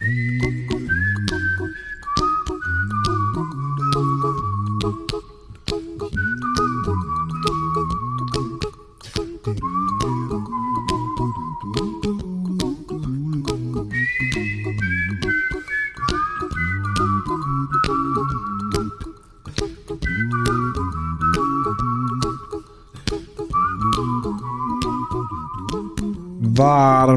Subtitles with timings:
[0.00, 0.37] Mm-hmm.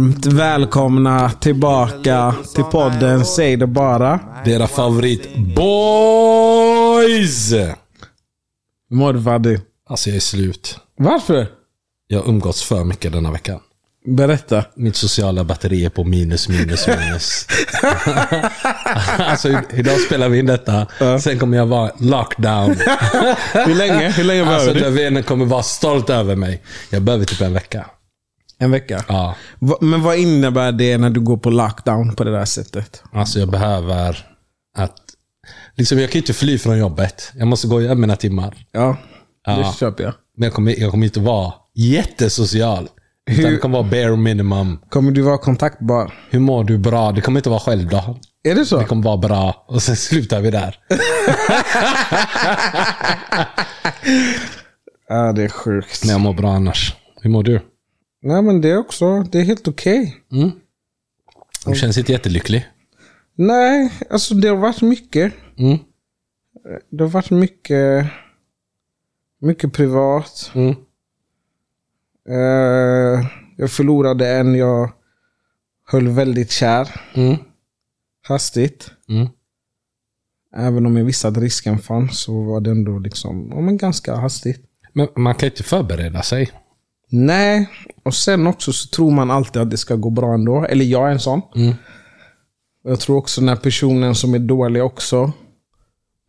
[0.02, 4.20] Varmt välkomna tillbaka till podden Säg det bara.
[4.46, 7.52] Dera favorit boys!
[8.90, 9.58] Hur mår du Faddy?
[9.90, 10.78] Alltså jag är slut.
[10.98, 11.48] Varför?
[12.08, 13.60] Jag har umgåtts för mycket denna veckan.
[14.06, 14.66] Berätta.
[14.76, 17.48] Mitt sociala batteri är på minus, minus, minus.
[19.18, 20.88] alltså idag spelar vi in detta.
[21.20, 22.72] Sen kommer jag vara lockdown.
[23.54, 24.10] Hur länge?
[24.10, 24.80] Hur länge alltså behöver du?
[25.02, 26.62] Löfven kommer vara stolt över mig.
[26.90, 27.86] Jag behöver typ en vecka.
[28.62, 29.04] En vecka?
[29.08, 29.36] Ja.
[29.82, 33.04] Men vad innebär det när du går på lockdown på det där sättet?
[33.14, 34.28] Alltså jag behöver
[34.78, 34.96] att...
[35.76, 37.32] Liksom jag kan ju inte fly från jobbet.
[37.36, 38.56] Jag måste gå göra mina timmar.
[38.72, 38.98] Ja,
[39.46, 39.74] det Ja.
[39.80, 40.14] köper jag.
[40.38, 42.90] Men jag kommer, jag kommer inte vara jättesocial.
[43.32, 44.80] Utan Hur- det kommer vara bare minimum.
[44.90, 46.14] Kommer du vara kontaktbar?
[46.30, 46.78] Hur mår du?
[46.78, 47.12] Bra.
[47.12, 48.20] Det kommer inte vara självdag.
[48.44, 48.78] Är det så?
[48.80, 49.66] Det kommer vara bra.
[49.68, 50.76] Och sen slutar vi där.
[55.10, 56.02] Ja, det är sjukt.
[56.06, 56.96] Men jag mår bra annars.
[57.22, 57.60] Hur mår du?
[58.22, 60.18] Nej, men det är också, det är helt okej.
[61.66, 62.68] Du känns inte jättelycklig.
[63.36, 65.34] Nej, alltså det har varit mycket.
[65.58, 65.78] Mm.
[66.90, 68.06] Det har varit mycket,
[69.42, 70.52] mycket privat.
[70.54, 70.76] Mm.
[72.30, 73.26] Eh,
[73.58, 74.92] jag förlorade en jag
[75.88, 77.02] höll väldigt kär.
[77.14, 77.38] Mm.
[78.28, 78.92] Hastigt.
[79.10, 79.28] Mm.
[80.56, 84.16] Även om jag visste att risken fanns så var det ändå liksom, ja, men ganska
[84.16, 84.66] hastigt.
[84.94, 86.52] Men man kan inte förbereda sig.
[87.12, 87.70] Nej,
[88.04, 90.66] och sen också så tror man alltid att det ska gå bra ändå.
[90.66, 91.42] Eller jag är en sån.
[91.56, 91.74] Mm.
[92.84, 95.32] Jag tror också när personen som är dålig också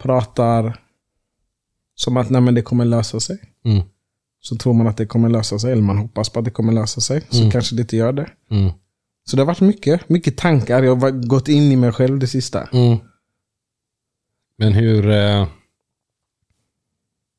[0.03, 0.81] pratar
[1.95, 3.39] som att nej, det kommer lösa sig.
[3.65, 3.83] Mm.
[4.41, 6.73] Så tror man att det kommer lösa sig, eller man hoppas på att det kommer
[6.73, 7.23] lösa sig.
[7.31, 8.31] Så kanske det inte gör det.
[8.51, 8.73] Mm.
[9.25, 10.83] Så det har varit mycket, mycket tankar.
[10.83, 12.69] Jag har gått in i mig själv det sista.
[12.73, 12.99] Mm.
[14.57, 15.11] Men hur...
[15.11, 15.49] Eh,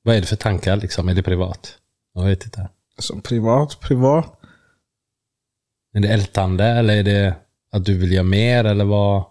[0.03, 1.09] vad är det för tankar liksom?
[1.09, 1.78] Är det privat?
[2.13, 2.69] Jag vet inte.
[2.99, 4.39] Så privat, privat.
[5.93, 7.35] Är det ältande eller är det
[7.71, 9.23] att du vill göra mer eller vad?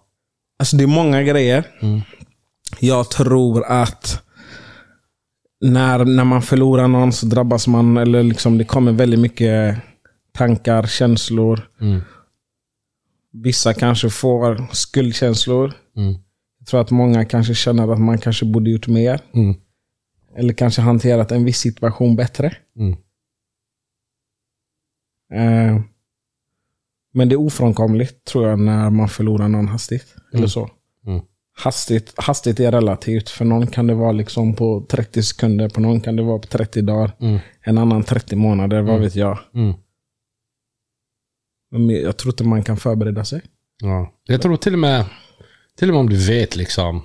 [0.58, 1.64] Alltså det är många grejer.
[1.80, 2.00] Mm.
[2.80, 4.22] Jag tror att
[5.60, 9.78] när, när man förlorar någon så drabbas man, eller liksom det kommer väldigt mycket
[10.32, 11.68] tankar, känslor.
[11.80, 12.00] Mm.
[13.32, 15.72] Vissa kanske får skuldkänslor.
[15.96, 16.14] Mm.
[16.58, 19.20] Jag tror att många kanske känner att man kanske borde gjort mer.
[19.34, 19.54] Mm.
[20.36, 22.56] Eller kanske hanterat en viss situation bättre.
[25.32, 25.76] Mm.
[25.76, 25.82] Eh,
[27.15, 30.15] men det är ofrånkomligt tror jag när man förlorar någon hastigt.
[30.34, 30.70] Eller så.
[31.06, 31.22] Mm.
[31.56, 33.31] Hastigt, hastigt är relativt.
[33.31, 35.69] För någon kan det vara liksom på 30 sekunder.
[35.69, 37.16] På någon kan det vara på 30 dagar.
[37.21, 37.38] Mm.
[37.60, 38.82] En annan 30 månader.
[38.82, 39.38] Vad vet jag.
[39.54, 39.75] Mm.
[41.71, 43.42] Men jag tror inte man kan förbereda sig.
[43.82, 44.12] Ja.
[44.25, 45.04] Jag tror till och med,
[45.76, 47.03] till och med om du vet liksom,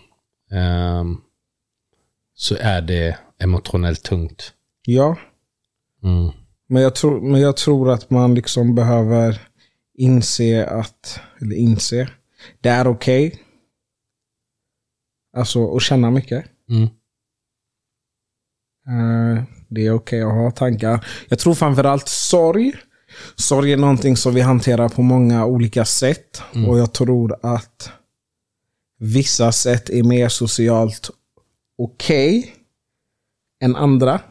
[0.51, 1.17] ehm,
[2.33, 4.53] så är det emotionellt tungt.
[4.85, 5.15] Ja,
[6.03, 6.31] Mm.
[6.67, 9.47] Men jag tror, men jag tror att man liksom behöver
[9.97, 12.09] inse att, eller inse,
[12.61, 13.43] det är okej.
[15.37, 16.45] Alltså att känna mycket.
[16.69, 16.83] Mm.
[18.87, 21.05] Eh, Det är okej att ha tankar.
[21.29, 22.73] Jag tror framförallt sorg.
[23.35, 26.41] Sorg är någonting som vi hanterar på många olika sätt.
[26.67, 27.91] Och jag tror att
[28.99, 31.09] vissa sätt är mer socialt
[31.77, 32.55] okej
[33.63, 34.21] än andra.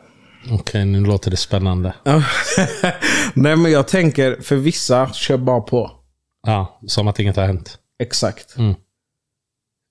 [0.51, 1.95] Okej, nu låter det spännande.
[3.34, 5.91] Nej men jag tänker, för vissa, kör bara på.
[6.47, 7.79] Ja, som att inget har hänt.
[7.99, 8.56] Exakt.
[8.56, 8.71] Mm.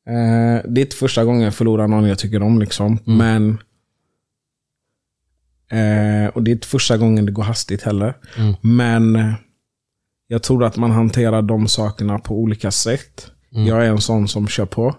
[0.09, 2.59] Eh, det är inte första gången jag förlorar någon jag tycker om.
[2.59, 2.99] liksom.
[3.05, 3.49] Men
[5.71, 8.13] eh, Och det är inte första gången det går hastigt heller.
[8.37, 8.53] Mm.
[8.61, 9.33] Men eh,
[10.27, 13.31] jag tror att man hanterar de sakerna på olika sätt.
[13.67, 14.95] Jag är en sån som kör på.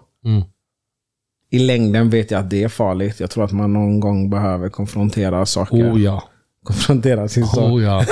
[1.49, 3.19] I längden vet jag att det är farligt.
[3.19, 5.93] Jag tror att man någon gång behöver konfrontera saker.
[5.93, 6.23] Oh ja.
[6.63, 7.71] Konfrontera sin sak.
[7.71, 8.03] Oh ja.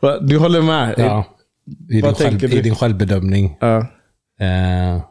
[0.20, 0.94] Du håller med?
[0.98, 1.24] ja.
[1.90, 2.58] I, din Vad tänker själv, du?
[2.58, 3.56] I din självbedömning.
[3.60, 3.78] Ja.
[4.40, 5.02] Eh,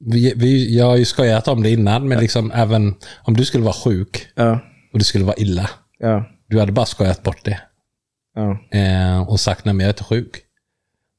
[0.00, 3.64] vi, vi, jag har ju skojat om det innan, men liksom även om du skulle
[3.64, 4.60] vara sjuk Ja.
[4.92, 5.70] och det skulle vara illa.
[5.98, 6.24] Ja.
[6.48, 7.60] Du hade bara skojat bort det.
[8.78, 10.42] Eh, och sagt nej men jag är inte sjuk.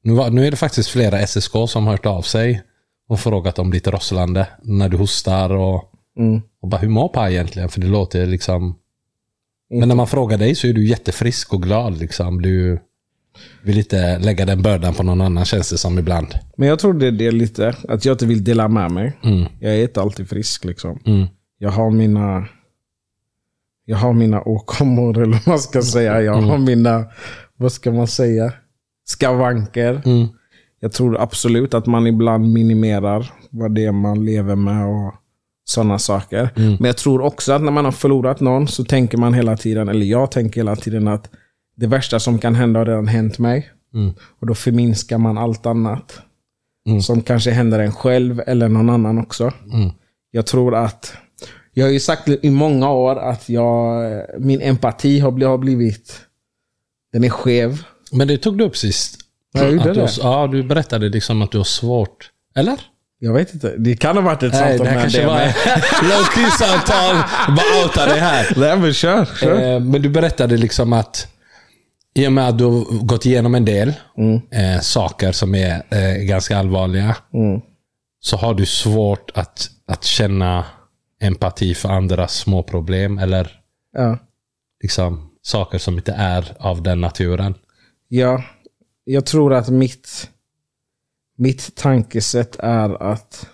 [0.02, 2.62] Nu, var, nu är det faktiskt flera SSK som har hört av sig
[3.08, 5.84] och frågat om ditt rosslande när du hostar och,
[6.18, 6.40] Mm.
[6.62, 7.68] och bara hur mår Pa egentligen?
[7.68, 8.74] För det låter liksom...
[9.70, 12.42] Men när man frågar dig så är du jättefrisk och glad liksom.
[12.42, 12.80] Du,
[13.62, 16.26] Vill inte lägga den bördan på någon annan känns det som ibland.
[16.56, 17.76] Men jag tror det är det lite.
[17.88, 19.18] Att jag inte vill dela med mig.
[19.60, 20.98] Jag är inte alltid frisk liksom.
[21.06, 21.26] Mm.
[21.58, 22.46] Jag har mina
[23.84, 26.22] jag har mina åkommor, eller vad man ska säga.
[26.22, 27.04] Jag har mina,
[27.56, 28.52] vad ska man säga,
[29.04, 30.02] skavanker.
[30.04, 30.28] Mm.
[30.80, 35.14] Jag tror absolut att man ibland minimerar vad det är man lever med och
[35.64, 36.50] sådana saker.
[36.54, 39.88] Men jag tror också att när man har förlorat någon så tänker man hela tiden,
[39.88, 41.30] eller jag tänker hela tiden att
[41.76, 43.70] det värsta som kan hända har redan hänt mig.
[43.94, 44.14] Mm.
[44.40, 46.20] Och då förminskar man allt annat.
[46.86, 47.02] Mm.
[47.02, 49.52] Som kanske händer en själv eller någon annan också.
[49.72, 49.90] Mm.
[50.30, 51.12] Jag tror att,
[51.72, 54.02] jag har ju sagt i många år att jag,
[54.38, 56.20] min empati har blivit, har blivit
[57.12, 57.82] den är skev.
[58.12, 59.20] Men det tog du upp sist.
[59.52, 60.16] Jag gjorde Att du, det.
[60.22, 62.30] ja, du berättade liksom att du har svårt.
[62.56, 62.80] Eller?
[63.20, 65.26] Jag vet inte, det kan ha varit ett Nej, samtal det här med kanske det.
[65.26, 67.16] var key-samtal.
[67.56, 68.46] Bara outa det här.
[68.56, 69.74] Nej men kör, kör.
[69.74, 71.26] Eh, men du berättade liksom att
[72.14, 76.14] i och med att du har gått igenom en del eh, saker som är eh,
[76.24, 77.16] ganska allvarliga.
[77.34, 77.60] Mm.
[78.20, 80.64] Så har du svårt att, att känna
[81.22, 83.50] empati för andras små problem eller
[83.96, 84.18] Ja.
[84.82, 87.54] liksom saker som inte är av den naturen.
[88.08, 88.42] Ja,
[89.10, 90.30] jag tror att mitt,
[91.36, 93.48] mitt tankesätt är att,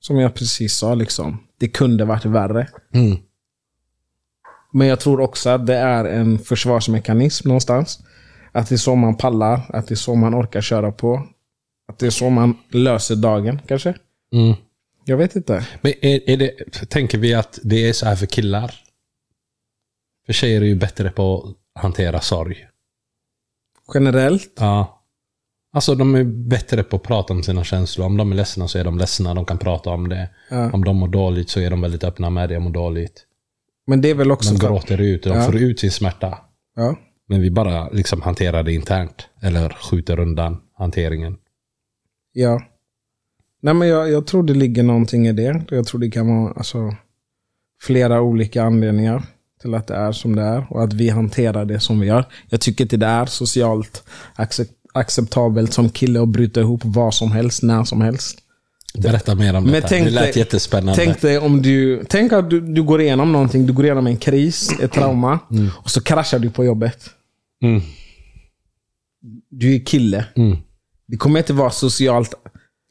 [0.00, 2.68] som jag precis sa, liksom, det kunde varit värre.
[2.92, 3.16] Mm.
[4.72, 8.00] Men jag tror också att det är en försvarsmekanism någonstans.
[8.52, 11.28] Att det är så man pallar, att det är så man orkar köra på.
[11.88, 13.94] Att det är så man löser dagen kanske.
[14.32, 14.54] Mm.
[15.04, 15.66] Jag vet inte.
[15.80, 16.52] Men är, är det,
[16.88, 18.74] tänker vi att det är så här för killar?
[20.26, 22.68] För tjejer är ju bättre på att hantera sorg.
[23.94, 25.00] Generellt, Ja.
[25.72, 28.06] Alltså de är bättre på att prata om sina känslor.
[28.06, 29.34] Om de är ledsna så är de ledsna.
[29.34, 30.28] De kan prata om det.
[30.50, 30.70] Ja.
[30.72, 32.60] Om de mår dåligt så är de väldigt öppna med det.
[32.60, 33.26] Mår dåligt.
[33.86, 34.54] men det är väl också...
[34.54, 35.22] De gråter ut.
[35.22, 35.42] De Ja.
[35.42, 36.38] får ut sin smärta.
[36.76, 36.96] Ja.
[37.28, 39.28] Men vi bara liksom hanterar det internt.
[39.42, 41.36] Eller skjuter undan hanteringen.
[42.32, 42.62] Ja.
[43.62, 45.64] Nej, men jag, jag tror det ligger någonting i det.
[45.70, 46.94] Jag tror det kan vara alltså,
[47.82, 49.22] flera olika anledningar
[49.64, 50.66] till att det är som det är.
[50.70, 52.24] Och att vi hanterar det som vi gör.
[52.48, 54.02] Jag tycker inte det är socialt
[54.34, 58.38] accept acceptabelt som kille att bryta ihop vad som helst, när som helst.
[58.98, 59.88] Berätta mer om detta.
[59.88, 61.04] tänk det lät jättespännande.
[61.04, 64.16] Tänk dig om du, tänk att du, du går igenom någonting, du går igenom en
[64.16, 65.38] kris, ett trauma.
[65.72, 67.10] Och så kraschar du på jobbet.
[67.62, 67.82] Mm.
[69.50, 70.24] Du är kille.
[70.36, 70.56] Mm.
[71.08, 72.34] Det kommer inte vara socialt.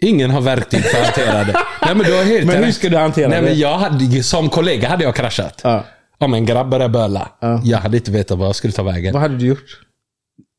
[0.01, 1.53] Ingen har verktyg för att hantera det.
[1.85, 3.47] Nej, men du har helt Men hur ska du hantera Nej, det?
[3.47, 5.61] men jag hade, som kollega hade jag kraschat.
[5.63, 5.85] Ja.
[6.17, 7.31] Om en grabb började böla.
[7.39, 7.61] Ja.
[7.63, 9.13] Jag hade inte vetat vad jag skulle ta vägen.
[9.13, 9.79] Vad hade du gjort?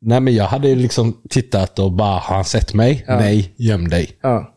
[0.01, 3.05] Nej, men jag hade liksom tittat och bara, har han sett mig?
[3.09, 4.19] Nej, göm dig.
[4.23, 4.51] Ja.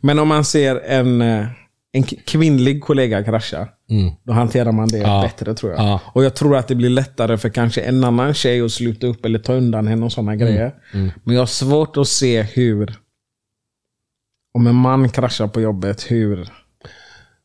[0.00, 1.46] Men om man ser en, eh,
[1.92, 4.12] en kvinnlig kollega krascha, Mm.
[4.24, 5.22] då hanterar man det Ja.
[5.22, 5.80] bättre tror jag.
[5.82, 6.00] Ja.
[6.12, 9.24] Och jag tror att det blir lättare för kanske en annan tjej att sluta upp
[9.24, 10.74] eller ta undan henne och sådana grejer.
[10.94, 11.10] Mm.
[11.24, 12.94] Men jag har svårt att se hur,
[14.54, 16.48] om en man kraschar på jobbet, hur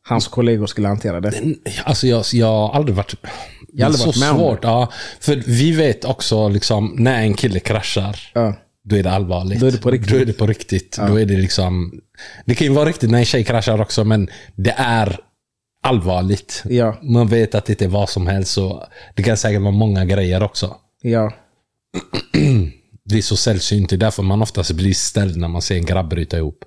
[0.08, 1.54] hans kollegor skulle hantera det.
[1.84, 3.14] Alltså jag, jag har aldrig varit...
[3.72, 4.64] Jag har aldrig så varit med om svårt.
[4.64, 8.54] Ja, för vi vet också liksom, när en kille kraschar, Ja.
[8.84, 9.60] då är det allvarligt.
[9.60, 10.10] Då är det på riktigt.
[10.10, 10.96] Då är det på riktigt.
[11.08, 12.00] Då är det liksom...
[12.46, 15.20] Det kan ju vara riktigt när en tjej kraschar också, men det är
[15.82, 16.62] allvarligt.
[16.68, 16.98] Ja.
[17.02, 18.58] Man vet att det inte är vad som helst.
[18.58, 18.82] Och
[19.14, 20.76] det kan säkert vara många grejer också.
[21.02, 21.32] Ja.
[23.04, 23.90] Det är så sällsynt.
[23.90, 26.58] Det är därför man oftast blir ställd när man ser en grabb bryta ihop.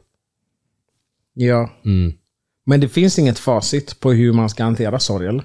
[1.34, 1.70] Ja.
[1.86, 2.14] Mm.
[2.66, 5.44] Men det finns inget facit på hur man ska hantera sorg, eller?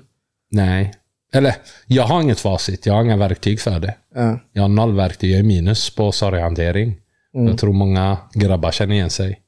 [0.50, 0.94] Nej.
[1.32, 1.54] Eller,
[1.86, 2.86] jag har inget facit.
[2.86, 3.94] Jag har inga verktyg för det.
[4.14, 4.38] Ja.
[4.52, 5.30] Jag har noll verktyg.
[5.30, 6.96] Jag är minus på sorghantering.
[7.32, 9.40] Jag tror många grabbar känner igen sig.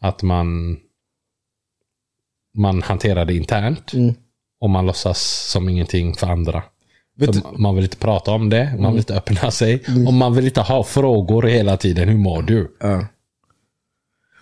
[0.00, 0.78] Att man
[2.54, 3.92] man hanterar det internt.
[3.92, 4.14] Mm.
[4.60, 5.20] Och man låtsas
[5.50, 6.62] som ingenting för andra.
[7.58, 8.74] Man vill inte prata om det.
[8.78, 9.82] Man vill inte öppna sig.
[10.06, 12.08] Och man vill inte ha frågor hela tiden.
[12.08, 12.76] Hur mår du?
[12.80, 13.06] Ja.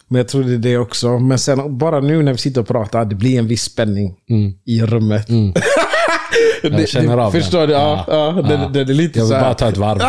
[0.08, 1.18] Men jag tror det är det också.
[1.18, 4.52] Men sen bara nu när vi sitter och pratar, det blir en viss spänning Mm.
[4.64, 5.26] i rummet.
[6.62, 7.42] det, Jag känner av den.
[7.42, 7.72] Förstår du?
[7.72, 8.68] Ja, ja, Ja, det, ja.
[8.68, 9.98] det är lite Jag så vill bara ta ett varv.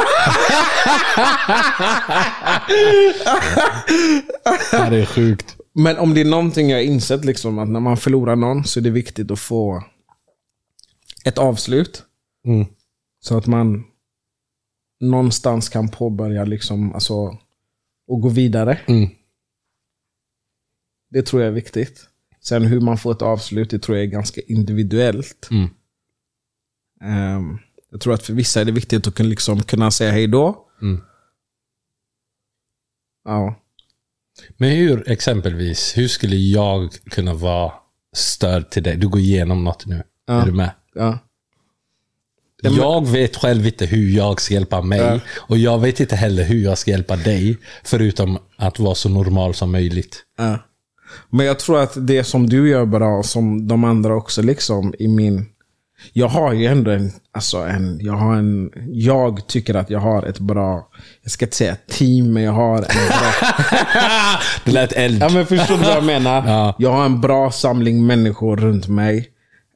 [4.72, 5.56] det är sjukt.
[5.74, 8.80] Men om det är någonting jag har insett, liksom, att när man förlorar någon så
[8.80, 9.84] är det viktigt att få
[11.26, 12.04] ett avslut.
[12.46, 12.66] Mm.
[13.22, 13.84] Så att man
[15.00, 17.38] någonstans kan påbörja liksom, alltså,
[18.08, 18.80] och gå vidare.
[18.88, 19.10] Mm.
[21.10, 22.06] Det tror jag är viktigt.
[22.42, 25.48] Sen hur man får ett avslut, det tror jag är ganska individuellt.
[25.52, 25.70] Mm.
[27.02, 27.58] Ehm,
[27.92, 30.66] jag tror att för vissa är det viktigt att kunna, liksom, kunna säga hej då.
[30.82, 31.02] Mm.
[33.26, 33.56] Ja.
[34.58, 37.74] Men hur, exempelvis, hur skulle jag kunna vara
[38.14, 38.98] stöd till dig?
[38.98, 40.04] Du går igenom något nu.
[40.26, 40.42] Ja.
[40.42, 40.72] Är du med?
[40.94, 41.20] ja.
[42.62, 45.00] Jag vet själv inte hur jag ska hjälpa mig.
[45.00, 45.20] Ja.
[45.38, 47.58] Och jag vet inte heller hur jag ska hjälpa dig.
[47.84, 50.24] Förutom att vara så normal som möjligt.
[50.38, 50.60] Ja.
[51.30, 55.08] Men jag tror att det som du gör bra, som de andra också, liksom i
[55.08, 55.46] min...
[56.14, 60.24] Jag har ju ändå en, alltså en, jag har en, jag tycker att jag har
[60.24, 60.88] ett bra,
[61.24, 63.32] jag ska inte säga team, men jag har en bra,
[64.66, 65.22] Det lät eld.
[65.22, 66.48] ja men förstår du vad jag menar?
[66.48, 66.76] Ja.
[66.80, 69.28] Jag har en bra samling människor runt mig.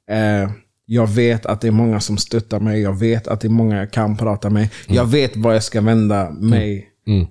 [0.09, 0.49] Eh,
[0.85, 3.77] jag vet att det är många som stöttar mig, jag vet att det är många
[3.77, 4.69] jag kan prata med.
[4.87, 7.27] Jag vet var jag ska vända mig Mm.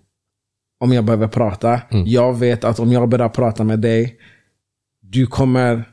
[0.82, 1.80] Om jag behöver prata.
[2.06, 4.16] Jag vet att om jag börjar prata med dig,
[5.00, 5.84] du kommer...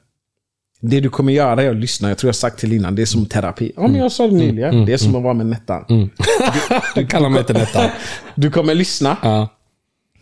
[0.81, 2.07] Det du kommer göra är att lyssna.
[2.09, 3.71] Jag tror jag sagt till innan, det är som terapi.
[3.75, 4.85] Ja, men jag sa det nyligen.
[4.85, 6.09] Det är som att vara med Nettan.
[6.95, 7.91] Du kallar mig inte detta.
[8.35, 9.47] Du kommer lyssna, Ja.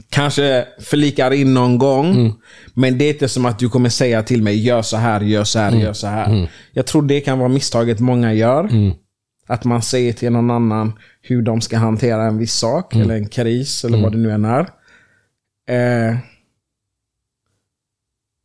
[0.10, 2.34] kanske förlikar in någon gång.
[2.74, 5.44] Men det är inte som att du kommer säga till mig, gör så här, gör
[5.44, 6.50] så här, gör så här.
[6.72, 8.70] Jag tror det kan vara misstaget många gör.
[9.48, 13.28] Att man säger till någon annan hur de ska hantera en viss sak, eller en
[13.30, 14.70] kris, eller vad det nu än är.
[15.70, 16.18] Eh,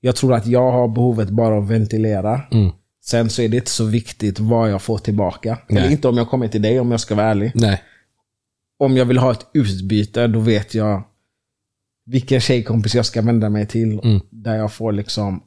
[0.00, 2.40] jag tror att jag har behovet bara att ventilera.
[2.50, 2.70] Mm.
[3.04, 5.58] Sen så är det inte så viktigt vad jag får tillbaka.
[5.68, 5.92] Eller Nej.
[5.92, 7.52] inte om jag kommer till dig, om jag ska vara ärlig.
[7.54, 7.82] Nej.
[8.78, 11.02] Om jag vill ha ett utbyte, då vet jag
[12.04, 14.00] vilken tjejkompis jag ska vända mig till.
[14.04, 14.20] Mm.
[14.30, 15.42] Där jag får liksom...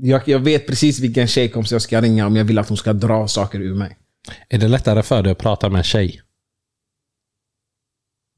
[0.00, 0.10] Mm.
[0.10, 2.92] Jag, jag vet precis vilken tjejkompis jag ska ringa om jag vill att hon ska
[2.92, 3.96] dra saker ur mig.
[4.48, 6.20] Är det lättare för dig att prata med en tjej?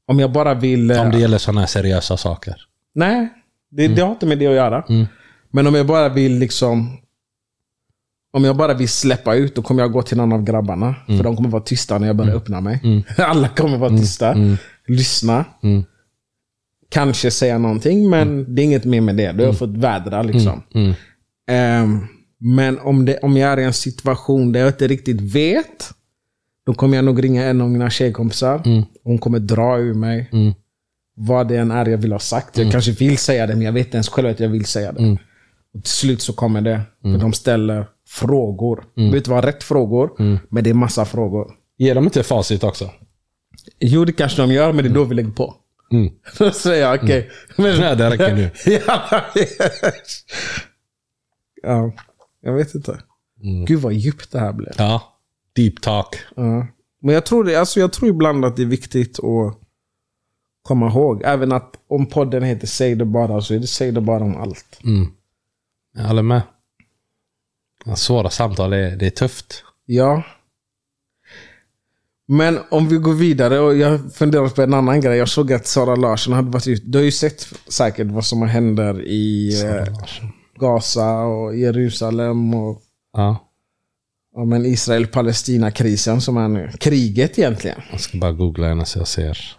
[0.07, 0.91] Om jag bara vill...
[0.91, 2.55] eh, Om det gäller sådana här seriösa saker?
[2.95, 3.29] Nej,
[3.71, 4.83] det, det har inte med det att göra.
[4.89, 5.05] Mm.
[5.51, 6.97] Men om jag bara vill liksom...
[8.33, 10.95] Om jag bara vill släppa ut, då kommer jag gå till någon av grabbarna.
[11.05, 13.03] För de kommer vara tysta när jag börjar öppna mig.
[13.17, 14.35] Alla kommer vara tysta.
[14.87, 15.45] Lyssna.
[15.63, 15.83] Mm.
[16.89, 19.31] Kanske säga någonting, men det är inget mer med det.
[19.31, 20.63] Då har jag fått vädra liksom.
[21.47, 21.83] Mm.
[21.83, 22.07] Ehm,
[22.39, 25.89] men om, det, om jag är i en situation där jag inte riktigt vet,
[26.65, 28.61] då kommer jag nog ringa en av mina tjejkompisar.
[29.03, 30.53] Hon kommer dra ur mig Mm.
[31.15, 32.57] vad det än är jag vill ha sagt.
[32.57, 34.91] Jag kanske vill säga det, men jag vet inte ens själv att jag vill säga
[34.91, 34.99] det.
[35.03, 35.17] Mm.
[35.73, 36.81] Och till slut så kommer det.
[37.01, 38.75] För de ställer frågor.
[38.95, 40.11] Det behöver inte vara rätt frågor,
[40.49, 41.51] men det är massa frågor.
[41.77, 42.89] Ger de inte facit också?
[43.79, 45.55] Jo, det kanske de gör, men det är då vi lägger på.
[45.91, 46.13] Mm.
[46.37, 47.29] Då säger jag okej.
[47.57, 48.49] Men- Nej, det räcker nu.
[48.87, 49.21] ja,
[51.63, 51.91] ja,
[52.41, 52.99] jag vet inte.
[53.67, 54.73] Gud vad djupt det här blev.
[54.77, 55.19] Ja.
[55.55, 56.15] Deep talk.
[56.35, 56.67] Ja.
[57.01, 59.59] Men jag tror, det, alltså jag tror ibland att det är viktigt att
[60.61, 61.21] komma ihåg.
[61.25, 64.37] Även att om podden heter Säg det bara, så är det Säg det bara om
[64.37, 64.79] allt.
[64.83, 65.11] Mm.
[65.95, 66.41] Jag håller med.
[67.95, 69.63] Svåra samtal, är, det är tufft.
[69.85, 70.23] Ja.
[72.27, 75.17] Men om vi går vidare och jag funderar på en annan grej.
[75.17, 76.87] Jag såg att Sara Larsson hade varit ute.
[76.87, 79.85] Du har ju sett säkert vad som händer i eh,
[80.59, 82.81] Gaza och Jerusalem och
[83.13, 83.37] Ja.
[84.35, 86.69] ja, men Israel-Palestina-krisen som är nu.
[86.79, 87.81] Kriget egentligen.
[87.91, 89.55] Jag ska bara googla henne så jag ser.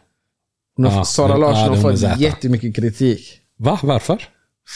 [0.76, 3.40] Har, Ja, Sara Larsson ja, har fått jättemycket kritik.
[3.58, 3.78] Va?
[3.82, 4.22] Varför?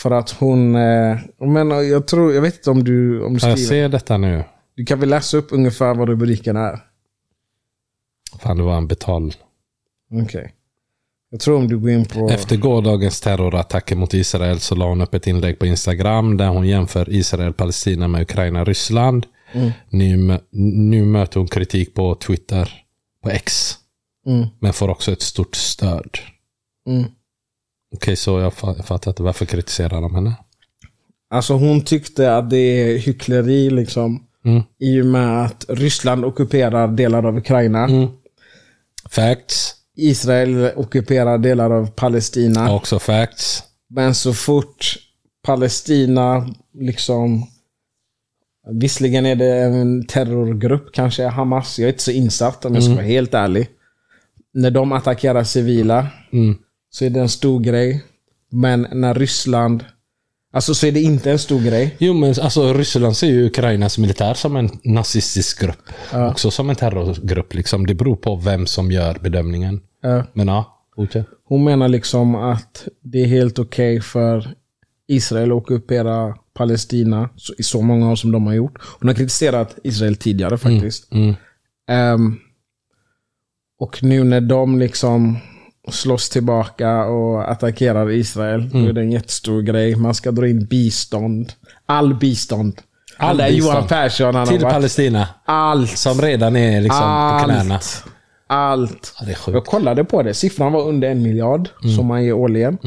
[0.03, 0.75] För att hon...
[0.77, 3.69] Eh, men jag tror, jag vet inte om du, om du Ja, Jag skriver.
[3.83, 4.45] ser detta nu.
[4.75, 6.79] Du kan väl läsa upp ungefär vad rubriken är?
[8.39, 9.33] Fan, det var en betal.
[10.25, 10.55] Okej.
[11.31, 12.29] Jag tror om du går in på...
[12.31, 16.67] Efter gårdagens terrorattacker mot Israel så la hon upp ett inlägg på Instagram där hon
[16.69, 19.27] jämför Israel, Palestina med Ukraina, Ryssland.
[19.53, 19.71] Mm.
[19.91, 22.73] Nu, nu möter hon kritik på Twitter,
[23.23, 23.75] på X.
[24.27, 26.19] Mm, Men får också ett stort stöd.
[26.89, 27.05] mm.
[27.95, 29.23] Okej, så jag fa- jag fattar inte.
[29.23, 30.35] Varför kritiserar de henne?
[31.31, 34.25] Alltså hon tyckte att det är hyckleri liksom.
[34.45, 34.63] Mm.
[34.79, 37.85] I och med att Ryssland ockuperar delar av Ukraina.
[37.85, 38.09] Mm.
[39.11, 39.75] Facts.
[39.99, 42.75] Israel ockuperar delar av Palestina.
[42.75, 43.63] Också facts.
[43.91, 44.97] Men så fort
[45.43, 47.47] Palestina liksom...
[48.71, 51.79] Visserligen är det en terrorgrupp, kanske Hamas.
[51.79, 53.69] Jag är inte så insatt om jag ska vara helt ärlig.
[54.55, 56.57] När de attackerar civila Mm.
[56.91, 58.05] så är det en stor grej.
[58.53, 59.85] Men när Ryssland...
[60.53, 61.97] Alltså så är det inte en stor grej.
[61.99, 65.83] Jo, men alltså Ryssland ser ju Ukrainas militär som en nazistisk grupp.
[66.13, 67.55] Också som en terrorgrupp.
[67.55, 67.87] Liksom.
[67.87, 69.81] Det beror på vem som gör bedömningen.
[70.01, 70.25] Ja.
[70.33, 71.27] Men ja, fortsätt.
[71.45, 74.55] Hon menar liksom att det är helt okej för
[75.07, 78.79] Israel att ockupera Palestina så- i så många år som de har gjort.
[79.01, 81.13] Hon har kritiserat Israel tidigare faktiskt.
[81.13, 81.35] Mm.
[81.91, 82.37] Ehm,
[83.81, 85.39] och nu när de liksom
[85.91, 89.97] slåss tillbaka och attackerar Israel, då är det en jättestor grej.
[89.97, 91.53] Man ska dra in bistånd.
[91.87, 92.81] All bistånd.
[93.19, 93.75] All All bistånd.
[93.75, 94.61] Johan Persson, han Till.
[94.61, 95.29] Palestina.
[95.45, 95.99] Allt.
[95.99, 96.99] Som redan är liksom
[97.41, 97.81] på knäna.
[98.49, 99.15] Allt.
[99.21, 100.35] Ja, Jag kollade på det.
[100.35, 102.79] Siffran var under en miljard som man ger årligen.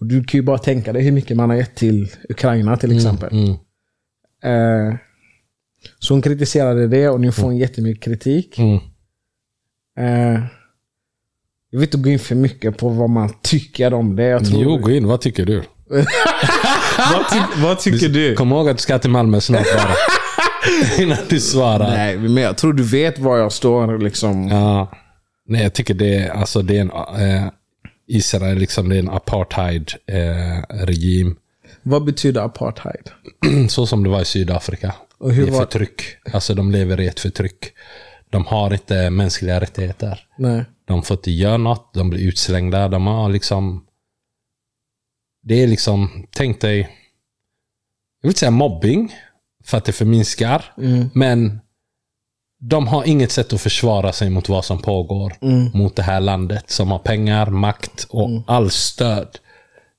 [0.00, 2.96] Och du kan ju bara tänka dig hur mycket man har gett till Ukraina till
[2.96, 3.28] exempel.
[3.32, 3.50] Mm.
[4.44, 4.94] Eh,
[5.98, 8.58] Så hon kritiserade det och ni får en jättemycket kritik.
[8.58, 8.76] Mm.
[9.98, 10.40] Eh,
[11.70, 14.24] jag vill inte gå in för mycket på vad man tycker om det.
[14.24, 15.06] Jag tror, Jo, gå in.
[15.06, 15.62] Vad tycker du?
[17.12, 18.34] vad, ty, vad tycker du?
[18.34, 19.94] Kom ihåg att du ska till Malmö snart bara.
[20.98, 21.90] Innan du svarar.
[21.90, 23.98] Nej, men jag tror du vet var jag står.
[23.98, 24.48] Liksom.
[24.48, 24.92] Ja.
[25.46, 26.90] Nej, jag tycker det är, alltså, det är en...
[26.90, 27.48] Eh,
[28.10, 31.36] Israel liksom, det är en apartheid-regim.
[31.82, 33.10] Vad betyder apartheid?
[33.68, 34.94] så som det var i Sydafrika.
[35.18, 36.02] Och hur det är var- förtryck.
[36.32, 37.72] Alltså de lever i ett förtryck.
[38.30, 40.26] De har inte mänskliga rättigheter.
[40.38, 40.64] Nej.
[40.86, 41.94] De får inte göra något.
[41.94, 42.88] De blir utslängda.
[42.88, 43.84] De har liksom...
[45.42, 46.78] Det är liksom, tänk dig...
[46.78, 46.88] Jag
[48.22, 49.14] vill inte säga mobbing.
[49.68, 50.64] För att det förminskar.
[51.14, 51.60] Men
[52.60, 55.32] de har inget sätt att försvara sig mot vad som pågår.
[55.74, 59.38] Mot det här landet som har pengar, makt och all stöd.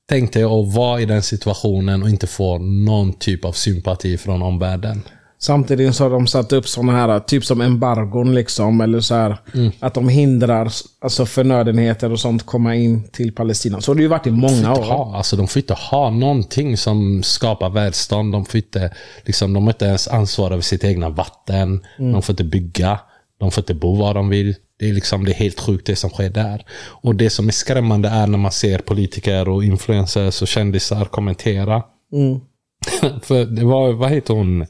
[0.08, 4.42] Tänk dig att vara i den situationen och inte få någon typ av sympati från
[4.42, 5.02] omvärlden.
[5.42, 8.80] Samtidigt så har de satt upp sådana här, typ som embargon liksom.
[8.80, 9.72] Eller så här, Mm.
[9.80, 13.80] att de hindrar alltså förnödenheter och sånt komma in till Palestina.
[13.80, 14.82] Så har det ju varit i många år.
[14.82, 18.32] ha, alltså de får inte ha någonting som skapar välstånd.
[18.32, 18.90] De får inte,
[19.24, 21.84] liksom, de har inte ens ansvar över sitt egna vatten.
[21.98, 23.00] De får inte bygga.
[23.40, 24.54] De får inte bo var de vill.
[24.78, 26.64] Det är, liksom, det är helt sjukt det som sker där.
[27.02, 31.82] Och det som är skrämmande är när man ser politiker och influencers och kändisar kommentera.
[32.12, 32.40] Mm.
[33.22, 34.66] För det var, vad heter hon,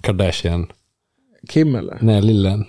[0.00, 0.66] Kardashian?
[1.48, 1.98] Kim eller?
[2.00, 2.64] Nej, lillen.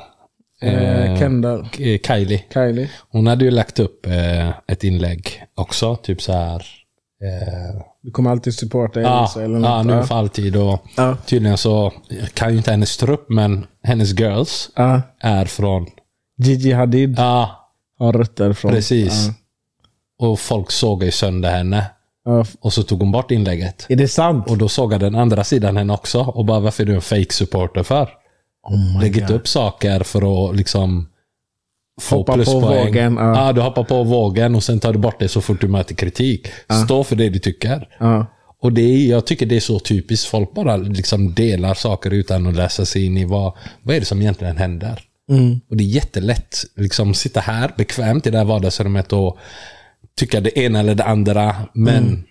[0.62, 1.64] Eh, Kendall.
[1.64, 2.44] K- Kylie.
[2.54, 2.90] Kylie.
[3.10, 5.96] Hon hade ju lagt upp eh, ett inlägg också.
[5.96, 6.56] Typ så här.
[7.24, 9.96] Eh, Du kommer alltid supporta Ja, Israel eller ja något.
[10.02, 10.56] nu för alltid.
[10.56, 11.18] Och Ja.
[11.26, 11.94] Tydligen så
[12.34, 15.02] kan ju inte hennes trupp, men hennes girls Ja.
[15.20, 15.86] är från...
[16.38, 17.70] Gigi Hadid Ja,
[18.00, 18.72] har rötter från...
[18.72, 19.28] precis.
[19.28, 19.34] Ja.
[20.28, 21.86] Och folk såg ju sönder henne.
[22.30, 22.46] Ja.
[22.62, 23.86] Och så tog hon bort inlägget.
[23.90, 24.50] Är det sant?
[24.50, 26.20] Och då såg den andra sidan henne också.
[26.22, 28.10] Och bara, varför är du en fake supporter för?
[28.68, 29.36] Oh my Lägg inte God.
[29.42, 31.10] upp saker för att liksom
[32.02, 32.86] få Hoppa på pluspoäng.
[32.86, 33.46] vågen, ja.
[33.46, 35.96] Ja, du hoppar på vågen och sen tar du bort det så fort du möter
[35.96, 36.48] kritik.
[36.86, 37.88] Stå för det du tycker.
[38.00, 38.26] Ja.
[38.62, 40.28] Och det är, jag tycker det är så typiskt.
[40.28, 44.06] Folk bara liksom delar saker utan att läsa sig in i vad, vad är det
[44.06, 45.02] som egentligen händer.
[45.32, 45.60] Mm.
[45.70, 49.38] Och det är jättelätt liksom sitta här bekvämt i det här vardagsrummet och
[50.20, 51.56] tycka det ena eller det andra.
[51.74, 52.24] Men Mm.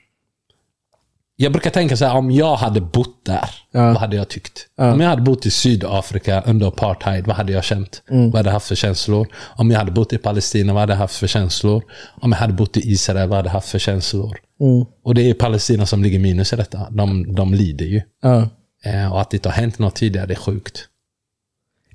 [1.36, 3.80] jag brukar tänka så här, om jag hade bott där, Ja.
[3.86, 4.66] vad hade jag tyckt?
[4.76, 8.02] Om jag hade bott i Sydafrika under apartheid, vad hade jag känt?
[8.10, 8.24] Mm.
[8.30, 9.26] Vad hade jag haft för känslor?
[9.56, 11.82] Om jag hade bott i Palestina, vad hade jag haft för känslor?
[12.20, 14.36] Om jag hade bott i Israel, vad hade jag haft för känslor?
[14.60, 14.84] Mm.
[15.04, 16.90] Och det är Palestina som ligger minus i detta.
[16.90, 18.02] De, de lider ju.
[18.22, 18.48] Ja.
[18.84, 20.84] Eh, och att det inte har hänt något tidigare, det är sjukt.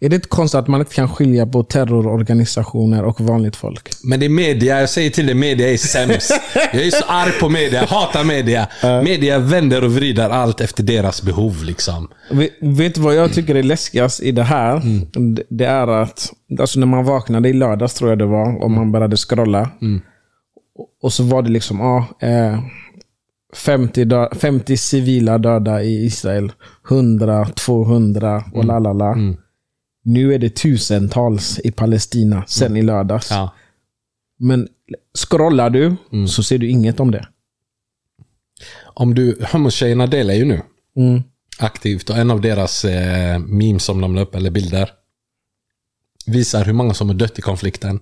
[0.05, 3.89] Är det inte konstigt att man inte kan skilja på terrororganisationer och vanligt folk?
[4.03, 6.31] Men det är media, jag säger till dig, media är sämst.
[6.73, 8.67] Jag är så arg på media, jag hatar media.
[9.03, 12.07] Media vänder och vrider allt efter deras behov liksom.
[12.61, 14.81] Vet, du vad jag tycker är läskigast i det här?
[15.35, 18.71] Det- Det är att alltså när man vaknade i lördags, tror jag det var, och
[18.71, 19.69] man började scrolla.
[20.79, 22.59] Och- Och så var det liksom, ja, eh,
[23.55, 26.51] 50, dö 50 civila döda i Israel.
[26.89, 29.15] 100, 200 och lalala.
[30.03, 33.31] Nu är det tusentals i Palestina sen i lördags.
[33.31, 33.53] Ja.
[34.39, 34.67] Men
[35.17, 35.95] scrollar du
[36.27, 37.27] så ser du inget om det.
[38.83, 40.61] Om du, homotjejerna delar ju nu
[40.95, 41.23] Mm.
[41.59, 44.89] aktivt och en av deras eh, memes som de la upp, eller bilder,
[46.25, 47.99] visar hur många som har dött i konflikten.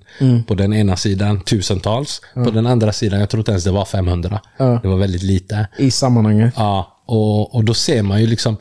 [0.47, 3.85] På den ena sidan tusentals, på den andra sidan, jag tror inte ens det var
[3.85, 4.41] 500.
[4.57, 4.79] Ja.
[4.83, 5.67] Det var väldigt lite.
[5.77, 6.53] I sammanhanget.
[6.57, 8.57] Ja, och, och då ser man ju liksom,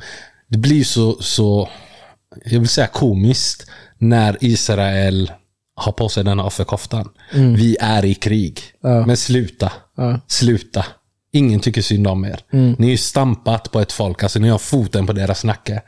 [0.48, 1.68] det blir så, så,
[2.44, 5.32] jag vill säga komiskt, när Israel
[5.76, 7.08] har på sig den offerkoftan.
[7.32, 8.60] Vi är i krig.
[8.82, 9.06] Ja.
[9.06, 9.72] Men sluta.
[9.96, 10.20] Ja.
[10.26, 10.86] Sluta.
[11.32, 12.40] Ingen tycker synd om er.
[12.78, 15.82] Ni är ju stampat på ett folk, alltså ni har foten på deras nacke.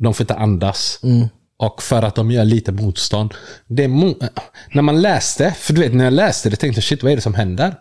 [0.00, 0.98] De får inte andas.
[1.56, 3.34] Och för att de gör lite motstånd.
[3.66, 4.28] Det mo-
[4.72, 7.16] när man läste, för du vet när jag läste det tänkte jag shit vad är
[7.16, 7.74] det som händer?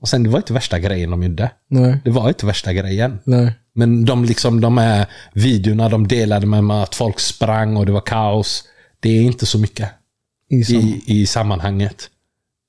[0.00, 1.50] Och sen det var inte värsta grejen de gjorde.
[1.70, 2.00] Nej.
[2.04, 3.18] Det var inte värsta grejen.
[3.24, 3.52] Nej.
[3.80, 7.92] Men de, liksom, de här videorna de delade med mig att folk sprang och det
[7.92, 8.64] var kaos.
[9.00, 9.90] Det är inte så mycket
[10.48, 12.10] I i, i sammanhanget.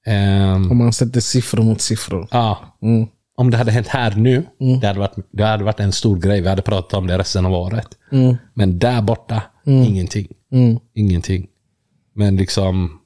[0.05, 2.27] Ehm, Om man sätter siffror mot siffror.
[2.31, 2.77] ja.
[2.81, 3.07] Mm.
[3.35, 4.45] Om det hade hänt här nu,
[4.81, 6.41] det, hade varit, det hade varit en stor grej.
[6.41, 7.87] Vi hade pratat om det resten av året.
[8.11, 8.37] Mm.
[8.53, 10.27] Men där borta, ingenting.
[10.51, 10.79] Mm.
[10.93, 11.47] Ingenting.
[12.15, 12.99] Men liksom...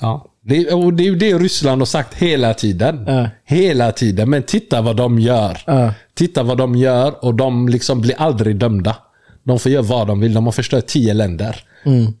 [0.00, 0.26] Ja.
[0.44, 3.04] Det, och det är ju det Ryssland har sagt hela tiden.
[3.06, 3.28] Ja.
[3.44, 4.30] Hela tiden.
[4.30, 5.58] Men titta vad de gör.
[5.66, 5.94] Ja.
[6.14, 8.96] Titta vad de gör och de liksom blir aldrig dömda.
[9.44, 10.34] De får göra vad de vill.
[10.34, 11.56] De har förstört tio länder.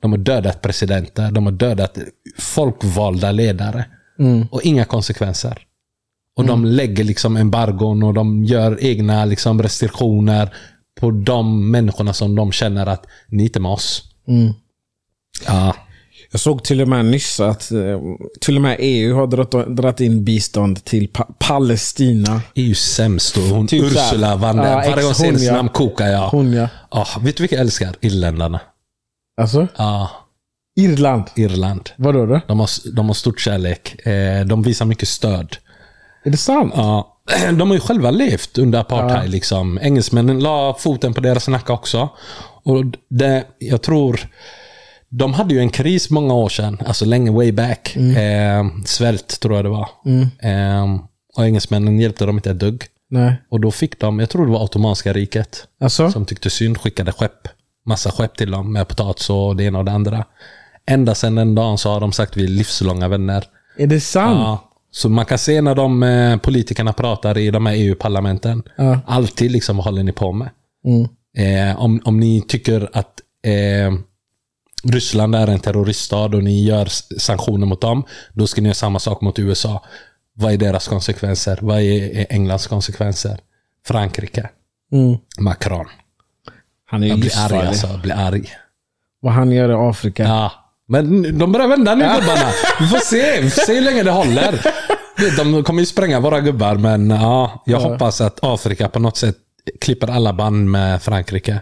[0.00, 1.30] De har dödat presidenter.
[1.30, 1.98] De har dödat
[2.38, 3.84] folkvalda ledare.
[4.50, 5.58] Och inga konsekvenser.
[6.36, 10.54] Och de lägger liksom embargon och de gör egna liksom restriktioner på
[11.04, 14.02] på de människorna som de känner att ni är inte med oss.
[15.46, 15.76] Ja.
[16.34, 18.00] Jag såg till och med nyss att eh,
[18.40, 19.26] till och med EU har
[19.74, 22.40] dragit, in bistånd till pa Palestina.
[22.54, 23.84] ju sämst och hon Typ.
[23.84, 25.52] Ursula van der Ja, Varje gång jag ser hennes ja.
[25.52, 26.28] namn kokar jag.
[26.28, 26.68] Hon ja.
[26.90, 27.96] Ja, vet du vilka jag älskar?
[28.00, 28.60] Irländarna.
[29.40, 29.66] Alltså?
[29.76, 30.10] Ja,
[30.76, 31.24] Irland.
[31.36, 31.90] Irland.
[31.96, 32.40] Vadå då?
[32.46, 34.06] De har, de har stort kärlek.
[34.06, 35.56] Eh, de visar mycket stöd.
[36.24, 36.72] Är det sant?
[36.76, 37.18] Ja,
[37.52, 39.30] de har ju själva levt under apartheid.
[39.30, 39.78] Liksom.
[39.82, 42.08] Engelsmännen la foten på deras nacke också.
[42.64, 44.20] Och det, jag tror...
[45.18, 47.96] De hade ju en kris många år sedan, alltså länge way back.
[47.96, 49.88] Eh, svält tror jag det var.
[50.38, 50.94] Eh,
[51.36, 52.84] och engelsmännen hjälpte dem inte ett dugg.
[53.10, 53.34] Nej.
[53.50, 56.10] Och då fick de, jag tror det var Ottomanska riket, Alltså?
[56.10, 57.48] som tyckte synd, skickade skepp.
[57.86, 60.24] Massa skepp till dem med potatis och det ena och det andra.
[60.86, 63.44] Ända sedan den dagen så har de sagt vi är livslånga vänner.
[63.78, 64.38] Är det sant?
[64.38, 64.70] Ja.
[64.90, 68.62] Så man kan se när de eh, politikerna pratar i de här EU-parlamenten.
[68.76, 69.00] Ja.
[69.06, 70.50] Alltid liksom, vad håller ni på med?
[70.84, 71.70] Mm.
[71.70, 73.12] Eh, om, om ni tycker att
[73.44, 73.92] eh,
[74.84, 76.86] Ryssland är en terroriststad och ni gör
[77.18, 79.84] sanktioner mot dem, då ska ni göra samma sak mot USA.
[80.34, 81.58] Vad är deras konsekvenser?
[81.62, 83.38] Vad är Englands konsekvenser?
[83.86, 84.48] Frankrike.
[84.92, 85.18] Mm.
[85.38, 85.86] Macron.
[86.86, 87.68] Han är Jag blir arg livsfarlig.
[87.68, 87.86] alltså.
[87.86, 88.50] Jag blir arg.
[89.20, 90.22] Vad han gör i Afrika.
[90.22, 90.52] Ja.
[90.88, 92.50] Men de börjar vända nu gubbarna.
[92.80, 93.40] Vi får se.
[93.40, 94.60] Vi får se hur länge det håller.
[95.36, 99.36] De kommer ju spränga våra gubbar, men ja, jag hoppas att Afrika på något sätt
[99.80, 101.60] klipper alla band med Frankrike.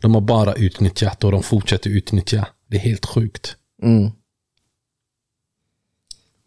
[0.00, 2.46] De har bara utnyttjat och de fortsätter utnyttja.
[2.74, 3.56] Det är helt sjukt.
[3.82, 4.10] Mm.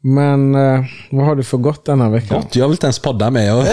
[0.04, 2.42] Men eh, vad har du för gott denna veckan?
[2.42, 3.48] Gott, jag vill inte ens podda med.
[3.48, 3.58] Jag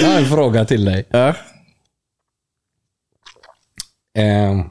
[0.00, 1.08] jag har en fråga till dig.
[1.10, 1.28] Ja.
[4.18, 4.64] Eh,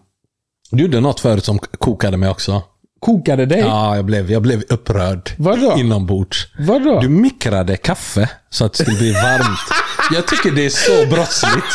[0.72, 2.64] du gjorde något förut som kokade mig också.
[3.00, 3.60] Kokade dig?
[3.60, 5.32] Ja, jag blev, jag blev upprörd.
[5.38, 5.78] Vadå?
[5.78, 6.48] Inombords.
[6.60, 7.00] Vadå?
[7.02, 9.60] Du mikrade kaffe så att det skulle bli varmt.
[10.12, 11.74] Jag tycker det är så brottsligt.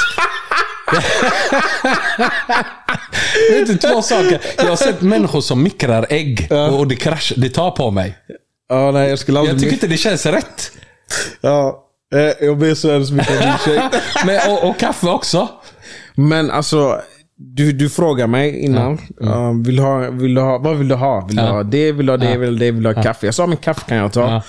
[3.52, 4.40] Vet du, två saker.
[4.56, 6.48] Jag har sett människor som mikrar ägg
[6.78, 8.18] och det krasch, det tar på mig.
[8.68, 9.54] Ja, nej, jag skulle aldrig...
[9.54, 10.70] Jag tycker inte det känns rätt.
[11.40, 13.96] Ja, eh, jag ber så hemskt mycket om ursäkt.
[14.26, 15.48] Men, och, och kaffe också.
[16.14, 17.00] Men alltså,
[17.36, 18.98] du, du frågar mig innan.
[19.20, 21.26] Ja, vill du ha, vill ha, vad vill du ha?
[21.26, 21.48] Vill du Ja.
[21.50, 21.92] ha det?
[21.92, 22.36] Vill du ha det?
[22.36, 22.70] Vill du ha det?
[22.70, 23.26] Vill du ha kaffe?
[23.26, 24.20] Jag sa, men kaffe kan jag ta.
[24.20, 24.42] Ja.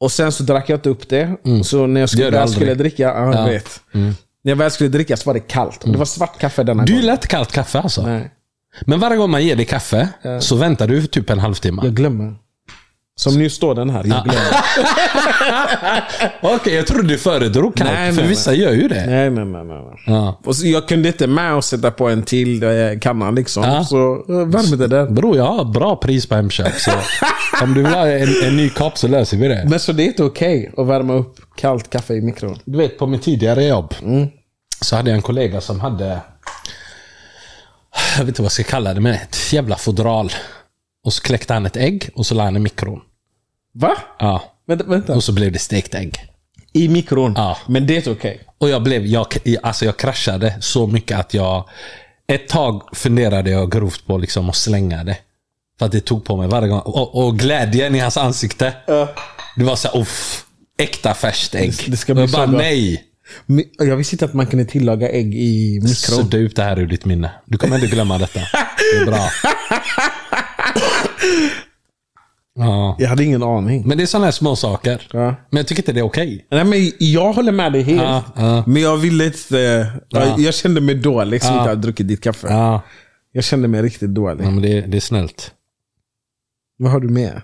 [0.00, 1.36] Och sen så drack jag inte upp det.
[1.64, 2.56] Så när jag skulle, aldrig.
[2.56, 3.44] skulle dricka, ja, jag Ja.
[3.44, 3.80] vet.
[4.46, 5.84] När jag väl skulle dricka så var det kallt.
[5.84, 7.00] Och det var svart kaffe denna Du gången.
[7.02, 8.02] gillar inte kallt kaffe alltså?
[8.06, 8.30] Nej,
[8.80, 10.08] Men varje gång man ger dig kaffe
[10.40, 11.82] så väntar du typ en halvtimme.
[11.84, 12.34] jag glömmer.
[13.20, 14.24] Som nu står den här, jag.
[16.54, 17.90] Okej, jag trodde du föredrog kallt.
[17.90, 19.06] Nej, för nej, vissa gör ju det.
[19.06, 19.64] Nej, nej, nej.
[19.64, 19.82] nej.
[19.84, 19.98] nej.
[20.06, 20.40] Ja.
[20.44, 23.64] Och så jag kunde inte med och sätta på en till eh, kanna liksom.
[23.64, 23.84] Ja.
[23.84, 25.06] Så eh, värme det där.
[25.06, 26.72] Bror, jag har bra pris på Hemköp.
[27.62, 29.66] Om du vill ha en, en ny kopp så löser vi det.
[29.68, 32.58] Men så det är inte okej att värma upp kallt kaffe i mikron?
[32.64, 33.94] Du vet, på mitt tidigare jobb
[34.80, 36.20] så hade jag en kollega som hade...
[38.16, 40.32] Jag vet inte vad jag ska kalla det, men ett jävla fodral.
[41.06, 43.00] Och så kläckte han ett ägg och så la han i mikron.
[43.74, 43.96] Va?
[44.18, 44.54] Ja.
[44.66, 45.14] Vänta, vänta.
[45.14, 46.18] Och så blev det stekt ägg.
[46.72, 47.32] I mikron?
[47.36, 47.58] Ja.
[47.68, 48.40] Men det är okej?
[48.58, 49.26] Och jag blev, jag,
[49.62, 51.68] alltså jag kraschade så mycket att jag...
[52.28, 55.18] Ett tag funderade jag grovt på liksom att slänga det.
[55.78, 56.80] För att det tog på mig varje gång.
[56.80, 58.74] Och, och glädjen i hans ansikte.
[59.56, 60.44] Det var så här, uff.
[60.78, 61.74] Äkta färskt ägg.
[61.86, 62.58] Det ska och bli jag så bara, bra.
[62.58, 63.04] nej.
[63.78, 65.94] Jag visste inte att man kunde tillaga ägg i mikron.
[65.94, 67.30] Sudda ut det här ur ditt minne.
[67.44, 68.40] Du kommer inte glömma detta.
[68.40, 69.30] Det är bra.
[72.58, 72.96] Ja.
[72.98, 73.88] Jag hade ingen aning.
[73.88, 75.08] Men det är sådana här små saker.
[75.12, 75.34] Ja.
[75.50, 76.46] Men jag tycker inte det är okej.
[76.50, 78.02] Nej, men jag håller med dig helt.
[78.02, 78.64] Ja, ja.
[78.66, 79.86] Men jag ville inte...
[80.08, 80.38] Ja.
[80.38, 82.46] Jag kände mig dålig som inte hade druckit ditt kaffe.
[82.50, 82.82] Ja.
[83.32, 84.44] Jag kände mig riktigt dålig.
[84.44, 85.52] ja men det, det är snällt.
[86.78, 87.42] Vad har du med?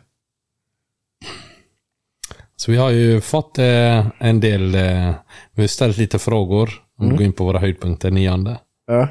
[2.57, 5.15] Så vi har ju fått eh, en del, eh,
[5.55, 6.71] vi har ställt lite frågor.
[6.99, 8.59] Om vi går in på våra höjdpunkter nionde.
[8.87, 9.09] Ja.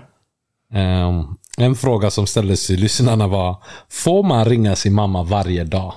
[0.80, 5.94] Eh, en fråga som ställdes till lyssnarna var, får man ringa sin mamma varje dag?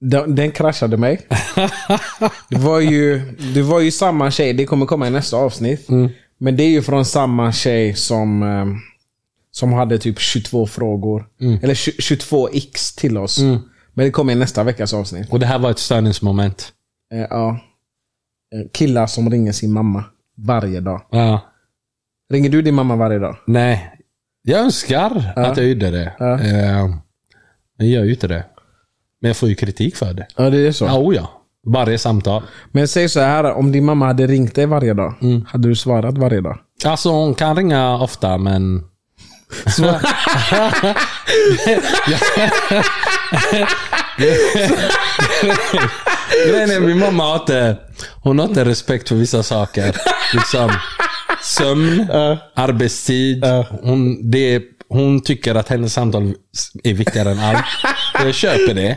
[0.00, 1.26] Den, den kraschade mig.
[2.48, 3.18] Det var, ju,
[3.54, 5.88] det var ju samma tjej, det kommer komma i nästa avsnitt.
[6.38, 8.66] Men det är ju från samma tjej som, eh,
[9.50, 11.26] som hade typ 22 frågor.
[11.62, 13.38] Eller 20 22x till oss.
[13.94, 15.30] Men det kommer i nästa veckas avsnitt.
[15.30, 16.72] Och det här var ett störningsmoment.
[17.14, 17.50] Eh, ja.
[18.54, 20.04] Eh, Killar som ringer sin mamma
[20.36, 21.02] varje dag.
[21.10, 21.40] Ja.
[22.32, 23.36] Ringer du din mamma varje dag?
[23.46, 23.93] Nej.
[24.46, 26.12] Jag önskar att jag gjorde det.
[26.18, 26.32] Ja.
[26.32, 26.86] Eh,
[27.78, 28.44] men jag gör ju inte det.
[29.20, 30.26] Men jag får ju kritik för det.
[30.36, 30.84] Ja, det är så.
[30.84, 31.30] Ja, oh ja.
[31.66, 32.42] Varje samtal.
[32.72, 35.14] Men säg så här, om din mamma hade ringt dig varje dag,
[35.46, 36.58] hade du svarat varje dag?
[36.84, 38.84] Alltså hon kan ringa ofta men...
[46.46, 47.76] Grejen är, min mamma har inte,
[48.22, 49.96] hon har inte respekt för vissa saker.
[50.34, 50.70] Liksom,
[51.44, 52.06] sömn,
[52.54, 53.44] arbetstid.
[53.82, 56.34] Hon, det, hon tycker att hennes samtal
[56.84, 57.64] är viktigare än allt.
[58.24, 58.96] Jag köper det.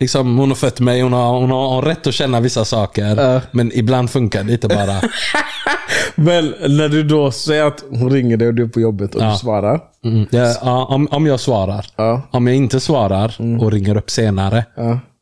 [0.00, 3.40] Liksom, hon har fött mig, hon har, hon har rätt att känna vissa saker.
[3.50, 5.00] Men ibland funkar det inte bara.
[6.14, 9.22] Men när du då säger att hon ringer dig och du är på jobbet och
[9.30, 9.80] du svarar.
[10.04, 10.26] Mm.
[10.30, 11.86] Ja, om, om jag svarar.
[12.30, 14.64] Om jag inte svarar och ringer upp senare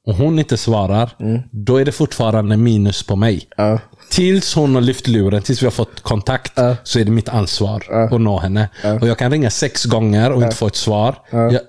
[0.06, 1.10] och hon inte svarar,
[1.52, 3.42] då är det fortfarande minus på mig.
[3.56, 3.78] Ja.
[4.10, 7.84] Tills hon har lyft luren, tills vi har fått kontakt, så är det mitt ansvar
[8.14, 8.68] att nå henne.
[9.00, 11.14] Och Jag kan ringa sex gånger och inte få ett svar.
[11.52, 11.60] Jag,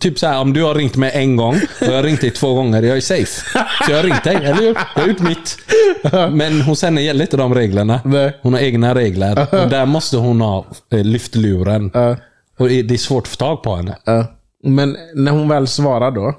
[0.00, 2.30] typ så här, om du har ringt mig en gång och jag har ringt dig
[2.30, 3.26] två gånger, jag är safe.
[3.86, 4.76] Så jag har ringt dig, eller hur?
[4.94, 5.58] Jag har gjort mitt.
[6.32, 8.00] Men hos henne gäller inte de reglerna.
[8.42, 9.46] Hon har egna regler.
[9.64, 11.90] Och där måste hon ha eh, lyft luren.
[12.58, 13.96] Och det är svårt att få tag på henne.
[14.64, 16.34] Men när hon väl svarar då.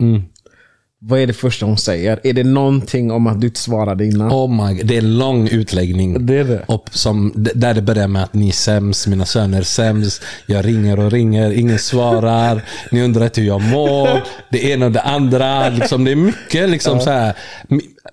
[1.01, 2.19] Vad är det första hon säger?
[2.23, 4.31] Är det någonting om att du inte svarade innan?
[4.31, 4.85] Oh my God.
[4.85, 6.25] Det är en lång utläggning.
[6.25, 6.63] Det är det.
[6.67, 10.23] Och som, där det börjar med att ni är sämst, mina söner är sämst.
[10.45, 12.62] Jag ringer och ringer, ingen svarar.
[12.91, 14.23] Ni undrar hur jag mår.
[14.49, 15.69] Det ena och det andra.
[15.69, 17.33] Liksom, det är mycket liksom så här.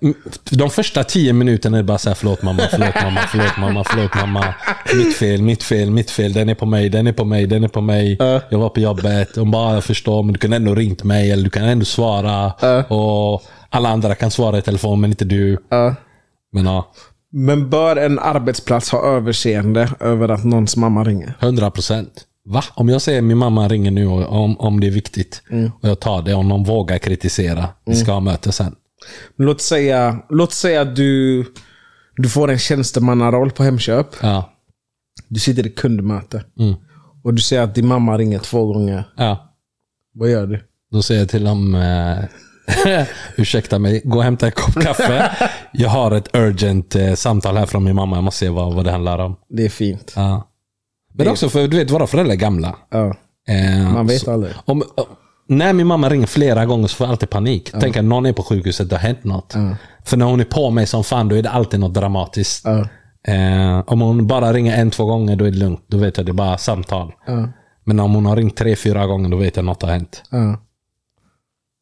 [0.01, 3.19] M- m- De första tio minuterna är det bara så här, förlåt mamma, förlåt mamma,
[3.31, 4.53] förlåt mamma, förlåt mamma.
[4.95, 6.33] Mitt fel, mitt fel, mitt fel.
[6.33, 8.17] Den är på mig, den är på mig, den är på mig.
[8.49, 9.35] Jag var på jobbet.
[9.35, 11.31] De bara, jag förstår, men du kan ändå ringt mig.
[11.31, 12.51] Eller du kan ändå svara.
[12.89, 15.57] Och alla andra kan svara i telefon, men inte du.
[15.69, 15.95] Ja.
[16.53, 16.91] Men ja.
[17.31, 21.33] Men bör en arbetsplats ha överseende över att någons mamma ringer?
[21.39, 22.23] 100 procent.
[22.49, 22.63] Va?
[22.73, 25.41] Om jag säger min mamma ringer nu om, om det är viktigt
[25.81, 28.75] och jag tar det, om någon vågar kritisera, vi ska ha möte sen.
[29.37, 31.45] Låt säga, låt säga att du,
[32.15, 34.07] du får en tjänstemannaroll på Hemköp.
[34.21, 34.53] Ja.
[35.27, 36.43] Du sitter i kundmöte.
[36.59, 36.75] Mm.
[37.23, 39.03] Och du säger att din mamma ringer två gånger.
[39.17, 39.43] ja.
[40.13, 40.63] Vad gör du?
[40.91, 43.05] Då säger jag till dem, eh,
[43.37, 45.31] ursäkta mig, gå och hämta en kopp kaffe.
[45.73, 48.85] Jag har ett urgent eh, samtal här från min mamma, jag måste se vad, vad
[48.85, 49.35] det handlar om.
[49.49, 50.13] Det är fint.
[50.15, 50.47] Ja.
[51.13, 52.75] Men också för du vet, våra föräldrar är gamla.
[52.89, 53.15] Ja.
[53.49, 54.53] Eh, Man vet så- aldrig.
[54.65, 54.83] Om,
[55.47, 57.71] när min mamma ringer flera gånger så får jag alltid panik.
[57.79, 59.55] Tänk att någon är på sjukhuset, det har hänt något.
[60.03, 62.65] För när hon är på mig som fan, då är det alltid något dramatiskt.
[62.65, 62.87] Ja.
[63.33, 65.83] Eh, om hon bara ringer en, två gånger, då är det lugnt.
[65.87, 67.13] Då vet jag det är bara samtal.
[67.27, 67.49] Ja.
[67.83, 70.23] Men om hon har ringt tre, fyra gånger, då vet jag något har hänt.
[70.31, 70.61] Ja.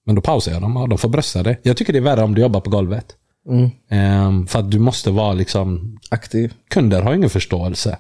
[0.06, 0.76] Men då pausar jag dem.
[0.76, 1.58] Ja, de får brösta det.
[1.64, 3.16] Jag tycker det är värre om du jobbar på golvet.
[3.50, 3.64] Mm.
[3.90, 5.98] Eh, för att du måste vara liksom...
[6.10, 6.54] Aktiv.
[6.70, 7.98] Kunder har ingen förståelse.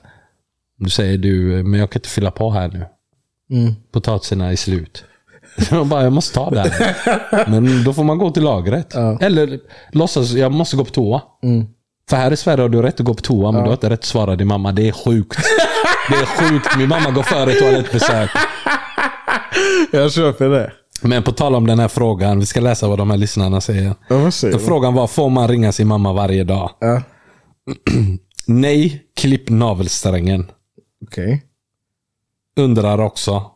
[0.78, 2.86] Du säger du, men jag kan inte fylla på här nu.
[3.58, 3.74] Mm.
[3.92, 5.06] Potatisarna är slut.
[5.72, 7.46] Jag bara, jag måste ta det här.
[7.50, 8.96] Men då får man gå till lagret.
[9.22, 9.60] Eller
[9.92, 11.22] låtsas, jag måste gå på toa.
[11.44, 11.66] Mm.
[12.10, 13.90] För här i Sverige har du rätt att gå på toa, men du har inte
[13.90, 14.72] rätt att svara din mamma.
[14.72, 15.40] Det är sjukt.
[16.10, 16.78] Det är sjukt.
[16.78, 18.30] Min mamma går före toalettbesök.
[19.92, 20.72] Jag köper det.
[21.02, 23.96] Men på tal om den här frågan, vi ska läsa vad de här lyssnarna säger.
[24.10, 24.58] Ja, säger?
[24.58, 26.72] Frågan var, får man ringa sin mamma varje dag?
[26.80, 27.02] Ja.
[28.48, 30.52] Nej, klipp navelsträngen.
[31.08, 31.44] Okej.
[32.58, 33.52] Undrar också.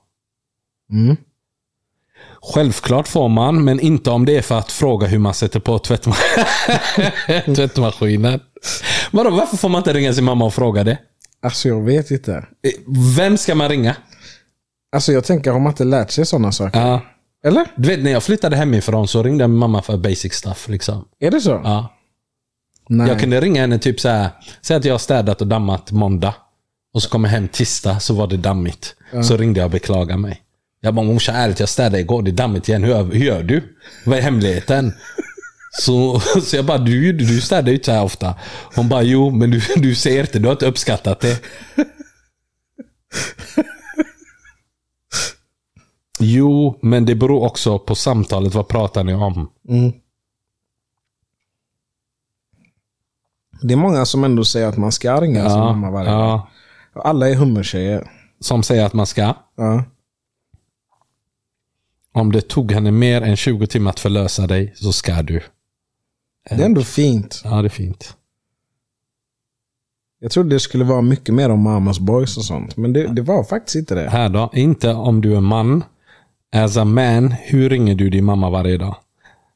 [0.91, 1.17] Mm.
[2.41, 5.77] Självklart får man, men inte om det är för att fråga hur man sätter på
[5.79, 6.15] tvättma-
[7.55, 8.39] tvättmaskinen.
[9.11, 10.97] Vadå, varför får man inte ringa sin mamma och fråga det?
[11.41, 12.31] Alltså jag vet inte.
[12.33, 12.71] Eh,
[13.17, 13.95] Vem ska man ringa?
[14.95, 16.79] Alltså jag tänker, har man inte lärt sig sådana saker?
[16.79, 17.01] Ja.
[17.45, 17.65] Eller?
[17.75, 20.67] Du vet, när jag flyttade hemifrån så ringde jag min mamma för basic stuff.
[20.67, 21.05] Liksom.
[21.19, 21.61] Är det så?
[21.63, 21.95] Ja.
[22.89, 23.07] Nej.
[23.07, 24.29] Jag kunde ringa henne typ så här.
[24.61, 26.33] Säg att jag har städat och dammat måndag.
[26.93, 28.95] Och så kommer jag hem tisdag så var det dammigt.
[29.23, 30.41] Så ringde jag och beklagade mig.
[30.81, 32.83] Jag bara, morsan ärligt jag städade igår, det är dammigt igen.
[32.83, 33.77] Hur, hur gör du?
[34.05, 34.93] Vad är hemligheten?
[35.71, 38.35] Så, så jag bara, du, du städar ju inte så här ofta.
[38.75, 41.41] Hon bara, jo men du, du ser inte, du har inte uppskattat det.
[46.19, 48.53] Jo, men det beror också på samtalet.
[48.55, 49.49] Vad pratar ni om?
[49.69, 49.91] Mm.
[53.61, 56.19] Det är många som ändå säger att man ska ringa sin mamma varje dag.
[56.93, 57.01] ja.
[57.03, 58.11] Alla är hummertjejer.
[58.39, 59.33] Som säger att man ska.
[59.57, 59.83] Ja.
[62.19, 65.41] Om det tog henne mer än 20 timmar att förlösa dig så ska du.
[66.49, 67.41] Det är ändå fint.
[67.43, 68.15] Ja, det är fint.
[70.19, 72.77] Jag trodde det skulle vara mycket mer om mamas boys och sånt.
[72.77, 74.09] Men det, det var faktiskt inte det.
[74.09, 74.49] Här då.
[74.53, 75.83] Inte om du är man.
[76.55, 78.95] As a man, hur ringer du din mamma varje dag?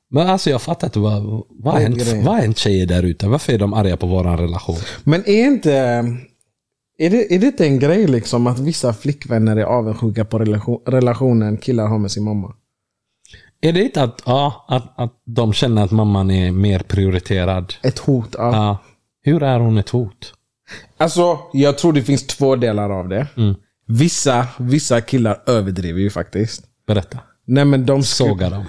[0.10, 0.99] Men alltså jag fattar inte.
[0.99, 3.28] Vad, vad, är en, vad är en tjej där ute?
[3.28, 4.78] Varför är de arga på våran relation?
[5.04, 6.06] Men är inte...
[6.97, 10.82] Är det, är det inte en grej liksom att vissa flickvänner är avundsjuka på relation,
[10.86, 12.56] relationen killar har med sin mamma?
[13.62, 17.73] Är det inte att, ja, att, att de känner att mamman är mer prioriterad?
[17.84, 18.36] Ett hot.
[18.38, 18.56] Ja.
[18.56, 18.77] Ja.
[19.21, 20.34] Hur är hon ett hot?
[20.97, 23.27] Alltså, jag tror det finns två delar av det.
[23.38, 23.56] Mm.
[23.88, 26.63] Vissa, vissa killar överdriver ju faktiskt.
[26.88, 27.19] Berätta.
[27.45, 28.65] Nej men de skulle, Såga dem.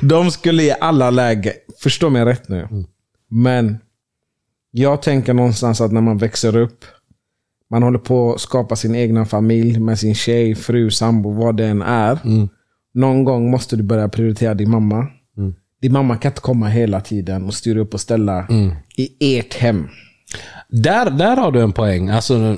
[0.08, 2.68] de skulle i alla lägen, förstå mig rätt nu.
[3.30, 3.78] Men
[4.70, 6.84] jag tänker någonstans att när man växer upp,
[7.70, 11.66] man håller på att skapa sin egna familj med sin tjej, fru, sambo, vad det
[11.66, 12.18] än är.
[12.94, 15.06] Någon gång måste du börja prioritera din mamma.
[15.82, 18.46] Din mamma kan inte komma hela tiden och styra upp och ställa
[18.96, 19.88] i ert hem.
[20.68, 22.08] Där, där har du en poäng.
[22.08, 22.56] Alltså,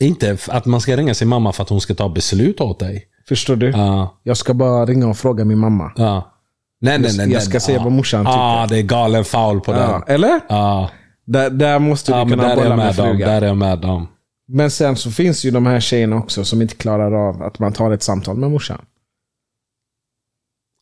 [0.00, 3.06] inte att man ska ringa sin mamma för att hon ska ta beslut åt dig.
[3.28, 3.70] Förstår du?
[3.70, 4.20] Ja.
[4.22, 5.92] Jag ska bara ringa och fråga min mamma.
[5.96, 6.36] ja.
[6.82, 7.26] Nej, nej, nej.
[7.26, 7.40] Jag nej.
[7.40, 7.82] ska se ja.
[7.82, 8.38] vad morsan tycker.
[8.38, 10.02] Ja, det är galen foul på den.
[10.06, 10.40] eller?
[10.48, 10.90] Ja,
[11.32, 13.18] Där, där måste du ja kunna bolla med med dem.
[13.18, 14.08] Där är jag med dem.
[14.48, 17.72] Men sen så finns ju de här tjejerna också som inte klarar av att man
[17.72, 18.78] tar ett samtal med morsan.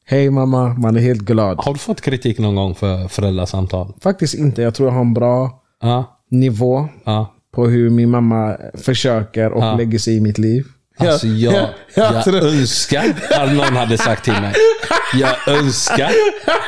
[0.06, 1.58] Hej mamma, man är helt glad.
[1.60, 3.94] Har du fått kritik någon gång för föräldrasamtal?
[4.02, 4.62] Faktiskt inte.
[4.62, 6.20] Jag tror jag har en bra Ja.
[6.30, 7.34] nivå ja.
[7.54, 9.76] på hur min mamma försöker och Ja.
[9.76, 10.64] lägger sig i mitt liv.
[10.98, 13.04] Alltså jag, jag, jag jag önskar
[13.40, 14.54] att någon hade sagt till mig.
[15.14, 16.10] Jag önskar.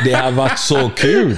[0.04, 1.36] Det hade varit så kul.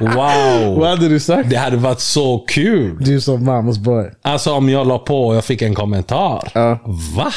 [0.00, 0.78] Wow.
[0.78, 1.50] Vad hade du sagt?
[1.50, 2.96] Det hade varit så kul.
[3.00, 4.10] Du som mammas boy.
[4.22, 6.50] Alltså om jag la på och jag fick en kommentar.
[6.54, 6.78] Ja.
[7.16, 7.32] Va?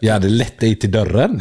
[0.00, 1.40] Jag hade lett dig till dörren.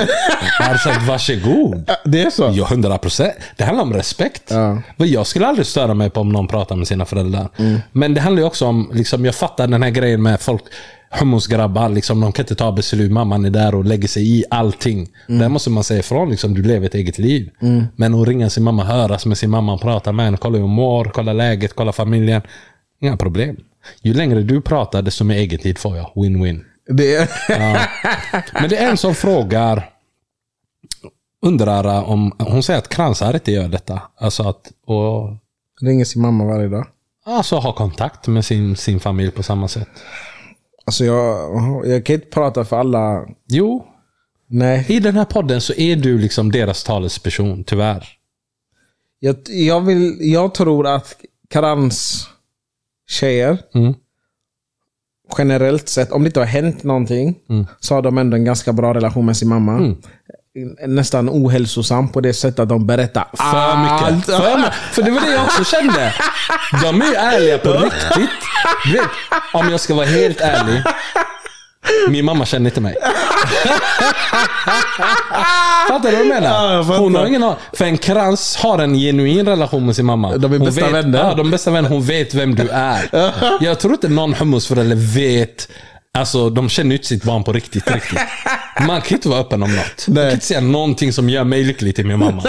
[0.60, 1.92] Jag hade sagt varsågod.
[2.06, 2.52] Det är så?
[2.54, 3.34] Ja, hundra procent.
[3.58, 4.44] Det handlar om respekt.
[4.48, 4.82] Ja.
[4.98, 7.50] Men Jag skulle aldrig störa mig på om någon pratar med sina föräldrar.
[7.58, 7.80] Mm.
[7.92, 10.64] Men det handlar ju också om, liksom, jag fattar den här grejen med folk,
[11.10, 13.12] hummusgrabbar, liksom, de kan inte ta beslut.
[13.12, 15.10] Mamman är där och lägger sig i allting.
[15.30, 15.40] Mm.
[15.42, 17.50] Där måste man säga ifrån, liksom, du lever ett eget liv.
[17.96, 20.72] Men att ringa sin mamma, höras med sin mamma, prata med henne, kolla hur hon
[20.72, 22.42] mår, kolla läget, kolla familjen.
[23.02, 23.58] Inga problem.
[24.02, 26.12] Ju längre du pratar, desto mer egen tid får jag.
[26.16, 26.62] Win-win.
[26.90, 27.30] Det är...
[28.62, 29.90] Men det är en som frågar,
[31.42, 34.02] undrar om, hon säger att kransar inte gör detta.
[34.18, 35.30] Alltså att, och,
[35.82, 36.88] Ringer sin mamma varje dag.
[37.26, 39.90] alltså ha kontakt med sin, sin familj på samma sätt.
[40.86, 43.26] Alltså jag, jag kan inte prata för alla.
[43.48, 43.86] Jo,
[44.48, 44.86] Nej.
[44.90, 48.08] i den här podden så är du liksom deras talesperson, tyvärr.
[49.20, 51.16] Jag, jag, vill, jag tror att
[51.50, 52.28] Karans
[53.08, 53.94] tjejer Mm.
[55.38, 57.36] generellt sett, om det inte har hänt någonting,
[57.80, 59.96] så har de ändå en ganska bra relation med sin mamma.
[60.88, 64.26] Nästan ohälsosam på det sättet att de berättar För mycket.
[64.26, 66.14] För, my- för det var det jag också kände.
[66.84, 68.30] De är ju ärliga på riktigt.
[68.86, 69.02] Du vet,
[69.54, 70.82] om jag ska vara helt ärlig.
[72.10, 72.96] Min mamma känner inte mig.
[75.88, 76.74] Fattar du vad jag Ja, menar?
[76.74, 77.00] jag fattar.
[77.00, 77.56] Hon har ingen aning.
[77.74, 80.38] För en krans har en genuin relation med sin mamma.
[80.38, 81.20] De är Hon bästa vet, vänner.
[81.30, 81.90] Ja, de bästa vänner.
[81.90, 83.32] Hon vet vem du är.
[83.64, 85.68] Jag tror inte någon hummusförälder vet
[86.16, 88.20] Alltså de känner ju inte sitt barn på riktigt, riktigt.
[88.88, 90.08] Man kan inte vara öppen om något.
[90.08, 90.24] Man Nej.
[90.24, 92.44] kan inte säga någonting som gör mig lycklig till min mamma.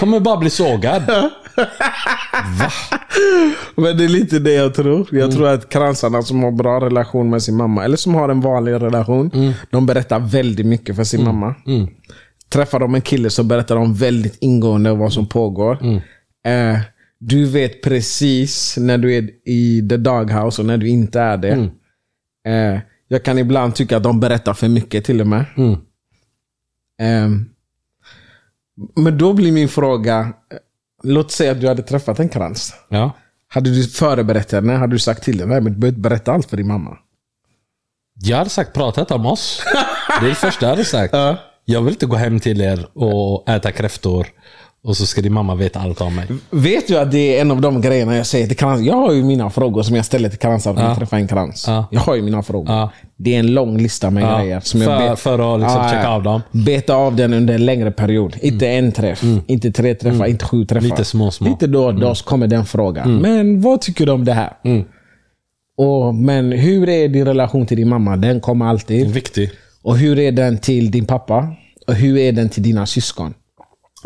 [0.00, 1.02] Kommer bara bli sågad.
[3.76, 5.08] Men det är lite det jag tror.
[5.12, 8.40] Jag tror att kransarna som har bra relation med sin mamma, eller som har en
[8.40, 11.54] vanlig relation, de berättar väldigt mycket för sin mamma.
[12.52, 15.78] Träffar de en kille så berättar de väldigt ingående vad som pågår.
[16.46, 16.78] Eh,
[17.20, 21.68] du vet precis när du är i the doghouse och när du inte är det.
[22.48, 25.44] Eh, jag kan ibland tycka att de berättar för mycket till och med.
[25.56, 25.78] Mm.
[27.00, 27.50] Ehm,
[28.96, 30.32] men då blir min fråga,
[31.02, 32.74] låt säga att du hade träffat en krans.
[32.88, 33.12] Ja.
[33.48, 34.72] Hade du förberett henne?
[34.72, 35.60] Hade du sagt till henne?
[35.60, 36.98] Men du behöver inte berätta allt för din mamma.
[38.14, 39.62] Jag hade sagt prata inte om oss.
[40.20, 41.14] Det är det första jag hade sagt.
[41.14, 41.36] Ja.
[41.64, 44.26] Jag vill inte gå hem till er och äta kräftor.
[44.84, 46.26] Och så ska din mamma veta allt om mig.
[46.50, 48.80] Vet du att det är en av de grejerna jag säger till krans?
[48.82, 51.64] Jag har ju mina frågor som jag ställer till kransar när jag träffar en krans.
[51.68, 51.86] Ja.
[51.90, 52.74] Jag har ju mina frågor.
[52.74, 52.90] Ja.
[53.16, 54.60] Det är en lång lista med Ja, grejer.
[54.60, 56.42] Som för- jag bet- för att liksom checka av dem.
[56.54, 56.64] Mm.
[56.64, 58.36] Beta av den under en längre period.
[58.42, 60.84] Inte en träff, inte tre träffar, inte sju träffar.
[60.88, 61.48] Lite små, små.
[61.48, 63.16] Lite då och då så kommer den frågan.
[63.16, 64.52] Men vad tycker du om det här?
[65.76, 68.16] Och, men hur är din relation till din mamma?
[68.16, 69.10] Den kommer alltid.
[69.10, 69.50] Viktig.
[69.82, 71.48] Och hur är den till din pappa?
[71.86, 73.34] Och hur är den till dina syskon?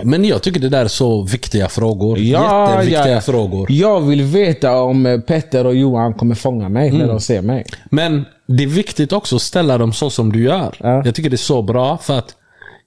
[0.03, 2.19] Men jag tycker det där är så viktiga frågor.
[2.19, 3.73] Jätteviktiga frågor.
[3.73, 7.01] Jag vill veta om eh, Petter och Johan kommer fånga mig Mm.
[7.01, 7.65] när de ser mig.
[7.91, 10.77] Men det är viktigt också att ställa dem så som du gör.
[10.81, 11.03] Ja.
[11.05, 12.35] Jag tycker det är så bra för att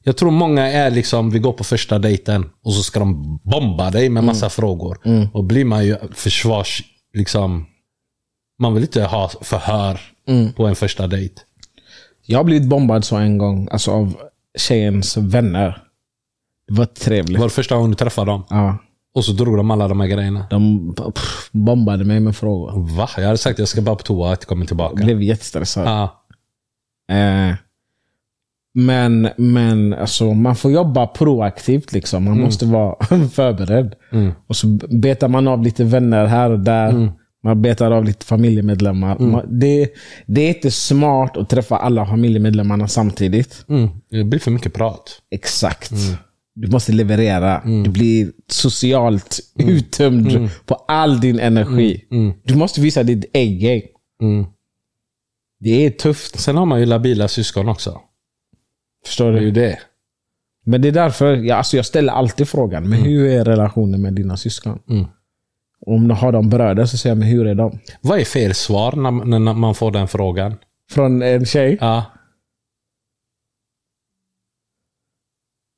[0.03, 3.89] jag tror många är liksom, vi går på första dejten och så ska de bomba
[3.91, 4.97] dig med massa frågor.
[5.33, 6.83] Och blir man ju försvars...
[7.13, 7.65] Liksom,
[8.59, 9.99] man vill inte ha förhör
[10.55, 11.35] på en första dejt.
[12.25, 14.13] Jag har blivit bombad så en gång, alltså av
[14.57, 15.77] tjejens vänner.
[16.71, 17.35] Det var trevligt.
[17.37, 18.43] Det var första gången du träffade dem.
[18.49, 18.77] Ja,
[19.15, 20.45] Och så drog de alla de här grejerna.
[20.49, 22.95] de pff, bombade mig med frågor.
[22.97, 23.09] Va?
[23.17, 24.93] Jag hade sagt att jag ska bara på toa, jag kommer tillbaka.
[24.97, 25.87] Jag blev jättestressad.
[25.87, 26.23] Ja.
[27.15, 27.55] Eh,
[28.73, 31.91] men men alltså, man får jobba proaktivt.
[31.93, 32.23] Liksom.
[32.27, 32.37] Mm.
[32.37, 32.95] Man måste vara
[33.31, 33.95] förberedd.
[34.47, 36.89] Och så betar man av lite vänner här och där.
[36.89, 37.09] Mm.
[37.43, 39.19] Man betar av lite familjemedlemmar.
[39.19, 39.89] Man, det,
[40.27, 43.65] det är inte smart att träffa alla familjemedlemmarna samtidigt.
[43.69, 43.89] Mm.
[44.09, 45.21] Det blir för mycket prat.
[45.31, 45.91] Exakt.
[46.55, 47.61] Du måste leverera.
[47.65, 52.05] Du blir socialt uttömd på all din energi.
[52.43, 53.81] Du måste visa ditt A-game.
[54.21, 54.45] Mm.
[55.59, 56.39] Det är tufft.
[56.39, 57.99] Sen har man ju labila syskon också.
[59.05, 59.45] Förstår Det är du?
[59.45, 59.79] ju det.
[60.65, 62.89] Men det är därför jag, alltså jag ställer alltid frågan.
[62.89, 64.79] Men hur är relationen med dina syskon?
[64.89, 65.05] Mm.
[65.85, 67.79] Om de har de bröder så säger jag, men hur är de?
[68.01, 70.55] Vad är fel svar när, när man får den frågan?
[70.91, 71.77] Från en tjej?
[71.81, 72.05] Ja.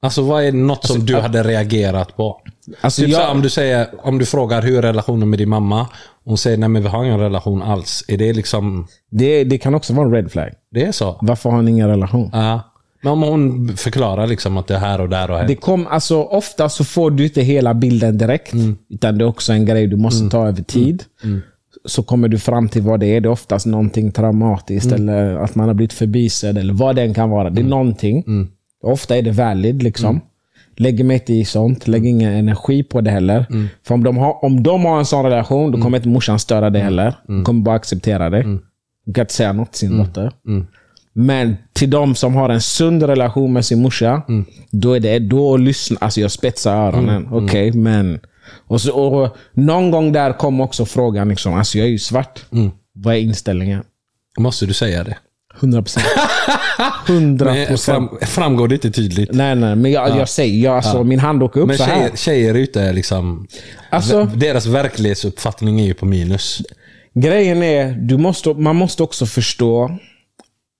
[0.03, 2.41] Alltså vad är något som du hade reagerat på?
[2.81, 5.39] Alltså Typ så här, jag, om, du säger, om du frågar hur är relationen med
[5.39, 5.87] din mamma?
[6.25, 8.03] Hon säger nej men vi har ingen relation alls.
[8.07, 10.49] Är det liksom, det, det kan också vara en red flag.
[10.71, 11.17] det är så?
[11.21, 12.29] Varför har ni ingen relation?
[12.33, 12.61] Ja.
[13.01, 15.47] Men om hon förklarar liksom att det är här och där och här.
[15.47, 18.53] Det kom, alltså, ofta så får du inte hela bilden direkt.
[18.53, 18.77] Mm.
[18.89, 21.03] Utan det är också en grej du måste ta över tid.
[21.85, 23.21] Så kommer du fram till vad det är.
[23.21, 25.09] Det är oftast någonting traumatiskt Mm.
[25.09, 27.49] eller att man har blivit förbisedd eller vad det än kan vara.
[27.49, 28.23] Det är någonting.
[28.83, 28.93] Mm.
[28.93, 29.83] Ofta är det valid.
[29.83, 30.21] liksom.
[30.77, 31.87] Lägg mig inte i sånt.
[31.87, 31.91] Mm.
[31.91, 33.45] Lägg ingen energi på det heller.
[33.87, 35.81] För om de, har, om de har en sån relation, då Mm.
[35.81, 37.15] kommer inte morsan störa det heller.
[37.27, 38.41] De kommer bara acceptera det.
[39.05, 40.05] De kan inte säga något till sin Mm.
[40.05, 40.31] dotter.
[41.13, 44.45] Men till de som har en sund relation med sin morsa, Mm.
[44.71, 45.97] då är det då lyssna.
[46.01, 47.27] Alltså jag spetsar öronen.
[47.31, 48.19] Okej, men...
[48.67, 52.45] Och, så, och någon gång där kom också frågan, liksom, alltså jag är ju svart.
[52.51, 52.71] Mm.
[52.93, 53.83] Vad är inställningen?
[54.39, 55.17] Måste du säga det?
[55.63, 56.05] 100 procent.
[57.07, 58.09] 100 Men procent.
[58.09, 59.29] fram, framgår det inte tydligt?
[59.33, 61.95] Nej, nej, men jag, jag säger, jag, alltså, min hand åker upp Men så här.
[61.95, 63.47] tjejer, tjejer ute är liksom...
[63.89, 66.61] Alltså- deras verklighetsuppfattning är ju på minus.
[67.13, 69.97] Grejen är, du måste, man måste också förstå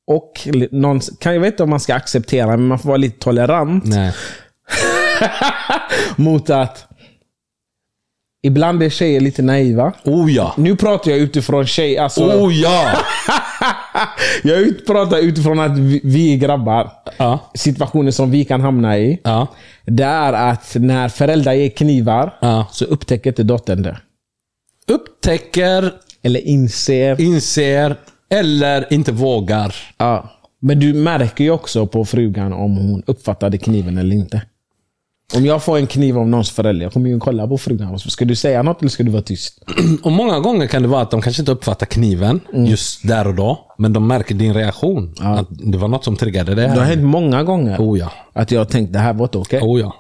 [0.07, 3.19] och någon, kan jag vet inte om man ska acceptera, men man får vara lite
[3.19, 3.83] tolerant
[6.15, 6.85] mot att
[8.45, 9.93] ibland är tjejer lite naiva.
[10.03, 10.53] Oh ja!
[10.57, 12.91] Nu pratar jag utifrån tjej, alltså, Oh ja!
[14.43, 16.91] jag pratar utifrån att vi, vi är grabbar.
[17.17, 17.39] Ja.
[17.55, 19.19] Situationer som vi kan hamna i.
[19.23, 19.47] Ja.
[19.85, 22.67] Det är att när föräldrar ger knivar Ja.
[22.71, 23.97] så upptäcker inte dottern det.
[24.87, 25.91] Upptäcker,
[26.21, 27.21] Eller inser.
[27.21, 27.95] inser
[28.29, 29.75] eller inte vågar.
[29.97, 30.29] Ja.
[30.61, 34.41] Men du märker ju också på frugan om hon uppfattade kniven eller inte.
[35.35, 37.99] Om jag får en kniv av någons förälder, jag kommer ju kolla på frugan.
[37.99, 39.63] Ska du säga något eller ska du vara tyst?
[40.03, 42.65] Och många gånger kan det vara att de kanske inte uppfattar kniven Mm.
[42.65, 43.59] just där och då.
[43.77, 45.13] Men de märker din reaktion.
[45.19, 46.85] Att det var något som triggade det Det har här.
[46.85, 48.11] hänt många gånger Oh ja.
[48.33, 49.61] att jag har tänkt det här var inte okej.
[49.61, 49.95] Oh ja.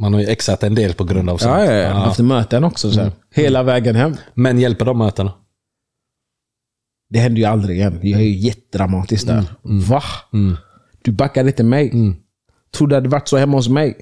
[0.00, 1.54] Man har ju exat en del på grund av sånt.
[1.58, 1.88] Ja, ja, ja.
[1.92, 2.90] Haft möten också.
[2.90, 3.12] Så här.
[3.34, 4.16] Hela vägen hem.
[4.34, 5.32] Men hjälper de mötena?
[7.10, 7.98] Det händer ju aldrig igen.
[8.02, 9.44] Jag är ju jättedramatisk där.
[9.62, 10.02] Va?
[11.04, 11.90] Du backade inte mig.
[12.76, 13.98] Tror du det hade varit så hemma hos mig?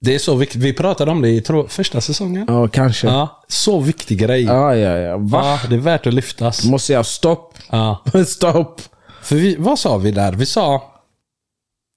[0.00, 0.62] Det är så viktigt.
[0.62, 2.44] Vi pratade om det i första säsongen.
[2.48, 3.06] Ja, kanske.
[3.06, 4.42] Ja, Ja, så viktig grej.
[4.42, 5.16] ja, ja.
[5.16, 5.58] Va?
[5.62, 6.64] Ja, det är värt att lyftas.
[6.64, 7.54] Måste jag stopp?
[7.70, 8.04] Ja.
[8.26, 8.80] stopp.
[9.22, 10.32] För vi, vad sa vi där?
[10.32, 10.92] Vi sa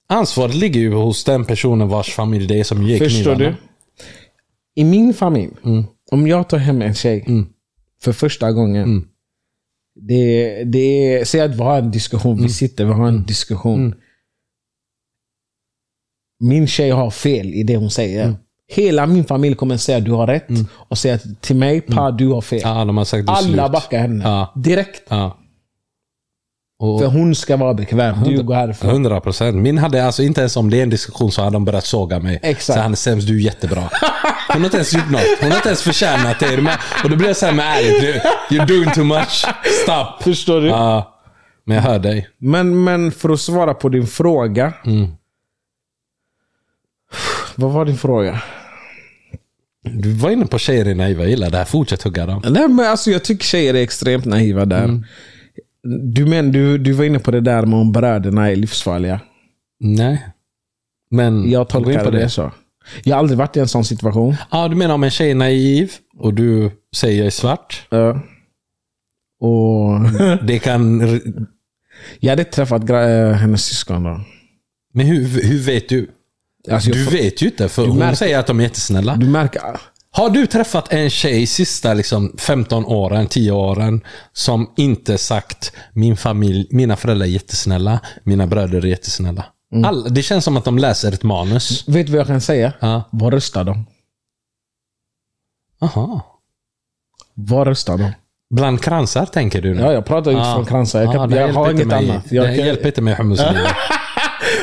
[0.08, 3.56] ansvaret ligger ju hos den personen vars familj det är som ger Förstår knivarna.
[4.76, 4.82] du?
[4.82, 5.52] I min familj,
[6.10, 7.24] om jag tar hem en tjej
[8.02, 9.08] för första gången.
[9.94, 13.94] Det, det, säg att vi har en diskussion, vi sitter, vi har en diskussion.
[16.40, 18.34] Min tjej har fel i det hon säger.
[18.68, 20.48] Hela min familj kommer säga att du har rätt.
[20.88, 22.60] Och säga till mig, pa du har fel.
[22.62, 24.24] Ja, har sagt Alla backar henne.
[24.24, 24.52] Ja.
[24.56, 25.02] Direkt.
[25.08, 25.36] Ja.
[26.80, 28.16] Och För hon ska vara bekväm.
[28.24, 28.90] Du går härifrån.
[28.90, 29.56] 100 procent.
[29.56, 32.18] Min hade alltså inte ens om det är en diskussion så hade de börjat såga
[32.18, 32.40] mig.
[32.42, 32.76] Exakt.
[32.76, 33.90] Så han är sämst, du är jättebra.
[34.52, 35.20] Hon har inte ens gjort något.
[35.40, 36.78] Hon har inte ens förtjänat det.
[37.04, 39.46] Och då blir jag såhär, men ärligt, you're doing too much.
[39.82, 40.22] Stop.
[40.22, 40.68] Förstår du?
[40.68, 41.16] Ja.
[41.66, 42.28] Men jag hör dig.
[42.38, 44.72] Men, men för att svara på din fråga.
[47.56, 48.42] Vad var din fråga?
[49.82, 51.22] Du var inne på tjejer är naiva.
[51.22, 51.64] Jag gillar det här.
[51.64, 52.42] Fortsätt hugga dem.
[52.50, 55.04] Nej, men alltså, jag tycker tjejer är extremt naiva där.
[56.12, 59.20] Du, men, du, du var inne på det där med om bröderna är livsfarliga.
[59.80, 60.26] Nej.
[61.10, 62.28] Men Jag tolkar det.
[62.30, 62.52] så.
[63.02, 64.36] Jag har aldrig varit i en sån situation.
[64.50, 67.86] Ja, du menar om en tjej är naiv och du säger jag är svart.
[67.90, 68.20] Ja.
[69.40, 70.00] och
[70.46, 71.00] Det kan...
[72.20, 74.20] jag hade träffat eh, hennes syskon då.
[74.94, 76.10] Men hur, hur vet du?
[76.74, 79.16] Alltså, Du vet ju inte, för hon märker- säger att de är jättesnälla.
[79.16, 79.62] du märker...
[80.12, 84.00] Har du träffat en tjej sista liksom 15 åren, 10 åren
[84.32, 89.44] som inte sagt min familj, mina föräldrar är jättesnälla, mina bröder är jättesnälla.
[89.72, 89.84] Mm.
[89.84, 91.88] All, det känns som att de läser ett manus.
[91.88, 92.72] Vet du vad jag kan säga?
[92.80, 93.02] Ja.
[93.12, 93.86] Vad röstar de?
[95.82, 96.26] Aha.
[97.34, 98.12] Vad röstar de?
[98.54, 99.80] Bland kransar tänker du nu?
[99.82, 101.02] Ja, jag pratar utifrån kransar.
[101.02, 102.10] Jag, kan, det jag har inget mig.
[102.10, 102.32] annat.
[102.32, 103.56] Jag det kan, hjälper inte mig i hummuslivet.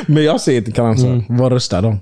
[0.08, 1.24] Men jag säger till kransar, Mm.
[1.30, 2.00] vad röstar de?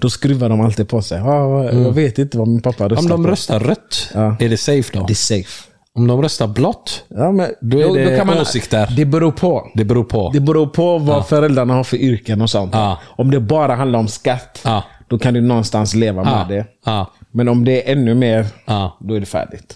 [0.00, 1.20] Då skruvar de alltid på sig.
[1.20, 3.30] Ah, Jag vet inte vad min pappa Om röstar de på.
[3.30, 4.36] röstar rött, Ja.
[4.40, 5.06] är det safe då?
[5.06, 5.70] Det är safe.
[5.96, 8.92] Om de röstar blått, Ja, men, Då är det åsikter.
[8.96, 9.70] Det beror på.
[9.74, 10.30] det beror på.
[10.34, 12.70] Det beror på vad föräldrarna har för yrken och sånt.
[12.74, 12.98] Ja.
[13.16, 14.84] Om det bara handlar om skatt, Ja.
[15.08, 16.36] då kan du någonstans leva Ja.
[16.38, 16.66] med det.
[16.86, 17.10] Ja.
[17.32, 18.98] Men om det är ännu mer, Ja.
[19.00, 19.74] då är det färdigt.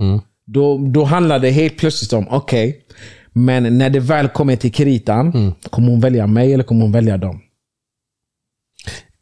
[0.00, 0.20] Mm.
[0.46, 2.80] Då, då handlar det helt plötsligt om, okej,
[3.44, 5.52] men när det väl kommer till kritan, Mm.
[5.70, 7.40] kommer hon välja mig eller kommer hon välja dem?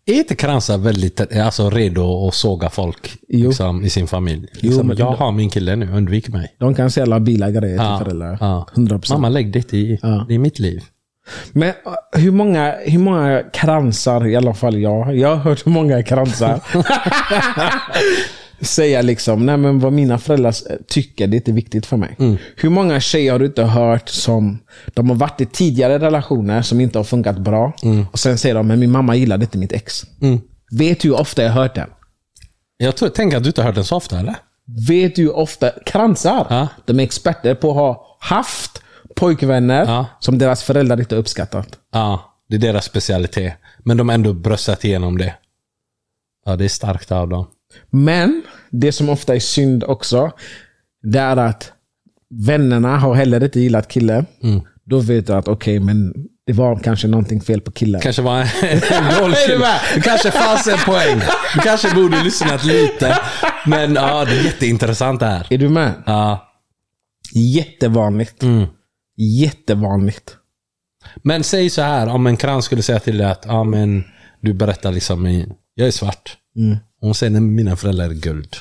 [0.08, 3.48] Är inte kransar väldigt alltså, redo att såga folk Jo.
[3.48, 4.46] liksom, i sin familj?
[4.52, 6.54] Jo, Liksom, men- jag har min kille nu, undvik mig.
[6.58, 8.38] De kan säga labila grejer Ja, till föräldrar.
[8.40, 8.68] ja.
[8.74, 9.10] 100%.
[9.14, 9.98] Mamma, lägg det i.
[10.02, 10.24] Ja.
[10.28, 10.82] Det är mitt liv.
[11.52, 11.74] Men uh,
[12.20, 16.60] hur många, hur många kransar, i alla fall jag, jag har hört hur många kransar
[18.60, 20.54] säga liksom, nej men vad mina föräldrar
[20.88, 22.16] tycker, det är inte viktigt för mig.
[22.18, 22.36] Mm.
[22.56, 24.58] Hur många tjejer har du inte hört som,
[24.94, 27.72] de har varit i tidigare relationer som inte har funkat bra.
[28.12, 30.02] Och sen säger de, men min mamma gillade inte mitt ex.
[30.22, 30.40] Mm.
[30.78, 31.90] Vet du hur ofta jag har hört den?
[32.76, 34.34] Jag tror, tänker att du inte har hört den så ofta, eller?
[34.88, 36.68] Vet du hur ofta, kransar, Ja.
[36.84, 38.82] de är experter på att ha haft
[39.16, 40.06] pojkvänner Ja.
[40.20, 41.68] som deras föräldrar inte har uppskattat.
[41.92, 43.52] Ja, det är deras specialitet.
[43.78, 45.34] Men de har ändå bröstat igenom det.
[46.44, 47.46] Ja, det är starkt av dem.
[47.90, 50.32] Men det som ofta är synd också,
[51.02, 51.72] det är att
[52.30, 54.26] vännerna har heller inte gillat killen.
[54.42, 54.60] Mm.
[54.84, 56.14] Då vet du att okej, men
[56.46, 58.00] det var kanske någonting fel på killen.
[58.00, 58.46] kanske var en?
[59.94, 61.20] Det kanske fanns en poäng.
[61.54, 63.18] Du kanske borde lyssnat lite.
[63.66, 65.46] Men ja, det är jätteintressant det här.
[65.50, 65.92] Är du med?
[66.06, 66.52] Ja.
[67.34, 68.42] Jättevanligt.
[68.42, 68.66] Mm.
[69.16, 70.36] Jättevanligt.
[71.22, 74.04] Men säg så här, om en krans skulle säga till dig att ja, men,
[74.40, 76.36] du berättar liksom, jag är svart.
[76.56, 76.76] Mm.
[77.00, 78.56] Hon säger att mina föräldrar är guld.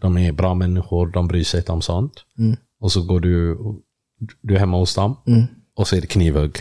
[0.00, 2.12] De är bra människor, de bryr sig inte om sånt.
[2.38, 2.56] Mm.
[2.80, 3.58] Och så går du,
[4.42, 5.16] du är hemma hos dem
[5.76, 6.56] och så är det knivhugg.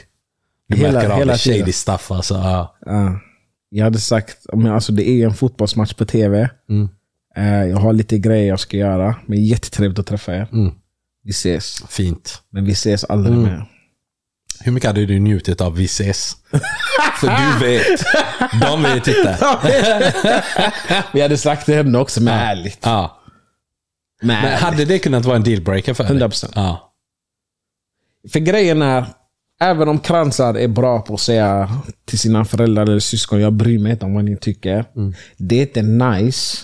[0.68, 2.34] Du Hela- märker av hela det, shady stuff alltså.
[2.34, 2.76] Ja.
[2.86, 3.20] Ja.
[3.70, 6.50] Jag hade sagt, men alltså det är en fotbollsmatch på tv.
[6.70, 6.90] Mm.
[7.36, 9.16] Eh, Jag har lite grejer jag ska göra.
[9.26, 10.48] Men jättetrevligt att träffa er.
[10.52, 10.74] Mm.
[11.24, 11.84] Vi ses.
[11.90, 12.42] Fint.
[12.50, 13.46] Men Men vi ses aldrig Mm.
[13.46, 13.70] mer.
[14.64, 16.36] Hur mycket hade du njutit av ses?
[17.20, 18.04] För du vet.
[18.62, 19.38] De vet inte.
[21.14, 22.80] Vi hade sagt det henne också, men ärligt.
[22.82, 23.20] Ja.
[24.22, 26.14] Men Men hade det kunnat vara en dealbreaker för dig?
[26.18, 26.52] 100%.
[26.56, 26.94] Ja.
[28.34, 29.06] För grejen är,
[29.62, 31.70] även om kransar är bra på att säga
[32.06, 34.86] till sina föräldrar eller syskon, jag bryr mig inte om vad ni tycker.
[35.38, 36.58] Det är inte nice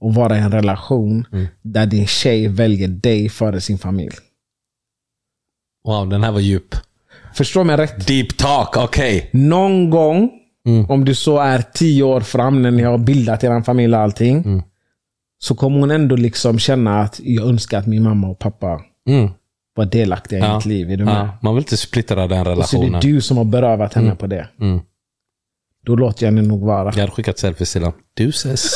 [0.00, 1.26] att vara i en relation
[1.62, 4.16] där din tjej väljer dig före sin familj.
[5.84, 6.74] Wow, den här var djup.
[7.38, 8.06] Förstå mig rätt.
[8.06, 9.30] Deep talk, okej.
[9.32, 10.30] Någon gång,
[10.66, 10.90] Mm.
[10.90, 14.36] om du så är tio år fram när ni har bildat er familj och allting.
[14.36, 14.62] Mm.
[15.38, 19.30] Så kommer hon ändå liksom känna att jag önskar att min mamma och pappa Mm.
[19.76, 20.54] var delaktiga i Ja.
[20.56, 20.90] mitt liv.
[20.90, 21.14] Är du med?
[21.14, 22.92] Ja, man vill inte splittra den Och så är relationen.
[22.92, 24.48] det du som har berövat henne på det.
[24.60, 24.80] Mm.
[25.86, 26.84] Då låter jag henne nog vara.
[26.94, 27.98] Jag hade skickat selfies till honom.
[28.14, 28.70] Du ses.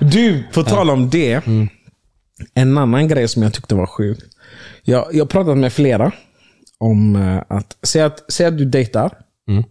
[0.00, 1.46] Du, på tal om det.
[1.46, 1.68] Mm.
[2.54, 4.18] En annan grej som jag tyckte var sjuk.
[4.82, 6.12] Jag, jag har pratat med flera
[6.80, 9.18] om eh, att, säg att, säg att du dejtar.
[9.48, 9.64] Mm.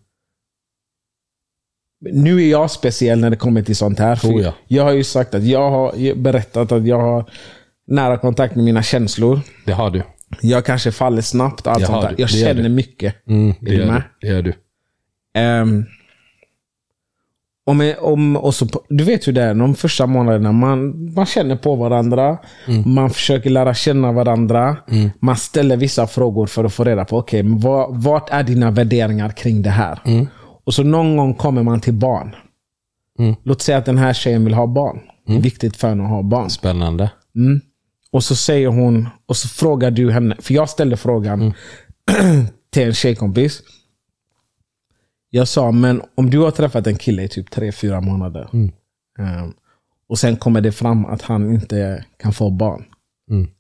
[2.11, 4.15] Nu är jag speciell när det kommer till sånt här.
[4.15, 4.53] För Oh ja.
[4.67, 7.29] Jag har ju sagt att jag har berättat att jag har
[7.87, 9.39] nära kontakt med mina känslor.
[9.65, 10.03] Det har du.
[10.41, 11.67] Jag kanske faller snabbt.
[11.67, 12.15] Allt Det sånt där.
[12.17, 13.27] Jag känner mycket.
[13.27, 14.03] Mm, Är det, med?
[14.19, 14.27] du.
[14.27, 14.53] det gör du.
[15.33, 15.85] Ehm,
[17.69, 20.51] om, om, och så, du vet hur det är, de första månaderna.
[20.51, 22.37] Man, man känner på varandra.
[22.85, 24.77] Man försöker lära känna varandra.
[25.19, 29.29] Man ställer vissa frågor för att få reda på, men vad, vart är dina värderingar
[29.29, 29.99] kring det här?
[30.65, 32.35] Och så någon gång kommer man till barn.
[33.19, 33.35] Mm.
[33.43, 34.99] Låt säga att den här tjejen vill ha barn.
[35.27, 36.49] Det är viktigt för henne att ha barn.
[36.49, 37.11] Spännande.
[38.11, 41.53] Och så säger hon, och så frågar du henne, för jag ställde frågan
[42.71, 43.61] till en tjejkompis.
[45.29, 48.49] Jag sa, men om du har träffat en kille i typ tre fyra månader.
[49.19, 49.53] ehm,
[50.09, 52.83] och sen kommer det fram att han inte kan få barn.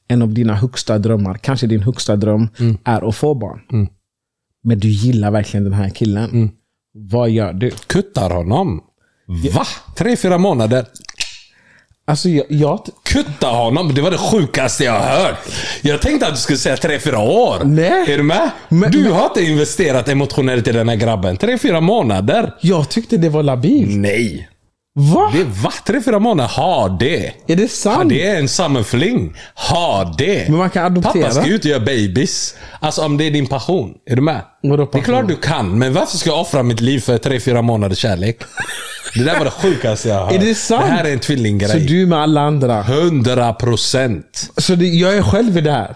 [0.07, 2.47] En av dina högsta drömmar, kanske din högsta dröm,
[2.83, 3.61] är att få barn.
[4.63, 6.29] Men du gillar verkligen den här killen.
[6.93, 7.71] Vad gör du?
[7.71, 8.81] Kuttar honom.
[9.55, 9.63] Va?
[9.97, 10.85] Tre, fyra månader?
[12.05, 12.79] Alltså jag, jag,
[13.09, 13.93] Kutta honom?
[13.93, 15.35] Det var det sjukaste jag har hört.
[15.81, 17.63] Jag tänkte att du skulle säga tre, fyra år.
[17.63, 18.13] Nej.
[18.13, 18.49] Är du med?
[18.69, 21.37] Men- du har inte investerat emotionellt i den här grabben.
[21.37, 22.53] Tre, fyra månader?
[22.61, 23.97] jag tyckte det var labilt.
[23.97, 24.49] Nej.
[24.95, 25.31] Va?
[25.33, 25.71] Det va?
[25.85, 26.49] Tre, fyra månader?
[26.49, 27.25] Ha det.
[27.47, 28.09] är det Ja, sant?
[28.09, 29.35] det är en summerfling.
[29.69, 30.49] Ha det.
[30.49, 31.13] Men man kan adoptera.
[31.23, 32.55] Pappa ska ut och göra babies.
[32.79, 33.93] Alltså om det är din passion.
[34.09, 34.41] Är du med?
[34.63, 35.03] Vadå Det är passion?
[35.03, 38.41] klart du kan, men varför ska jag offra mitt liv för tre, fyra månaders kärlek?
[39.13, 40.33] Det där var det sjukaste jag har.
[40.33, 40.85] Är det sant?
[40.85, 41.79] Det här är en Så tvillinggrej.
[41.87, 42.79] du med alla andra.
[42.83, 44.51] 100 procent.
[44.57, 45.95] Så det, jag är själv i det här.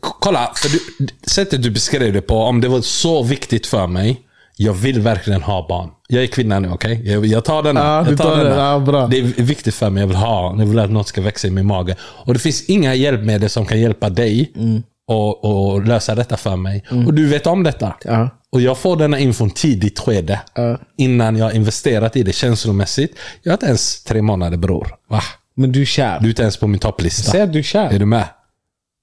[0.00, 4.20] Kolla, för du, sättet du beskrev det på, om det var så viktigt för mig.
[4.56, 5.88] Jag vill verkligen ha barn.
[6.12, 7.00] Jag är kvinna nu, okej?
[7.04, 7.80] Jag, jag tar denna.
[7.80, 8.58] Ja, jag tar den.
[8.58, 9.06] Ja, bra.
[9.06, 10.00] Det är viktigt för mig.
[10.02, 11.96] Jag vill ha, jag vill att något ska växa i min mage.
[12.02, 14.82] Och det finns inga hjälpmedel som kan hjälpa dig Mm.
[15.08, 16.84] och, och lösa detta för mig.
[17.06, 17.94] Och du vet om detta.
[18.04, 18.30] Ja.
[18.52, 20.40] Och jag får denna infon tidigt skede.
[20.54, 20.78] Ja.
[20.98, 23.14] Innan jag har investerat i det känslomässigt.
[23.42, 24.88] Jag är inte ens tre månader bror.
[25.10, 25.22] Va?
[25.56, 26.18] Men du är kär.
[26.20, 27.30] Du är inte ens på min topplista.
[27.30, 27.90] Säg att du är kär.
[27.94, 28.24] Är du med?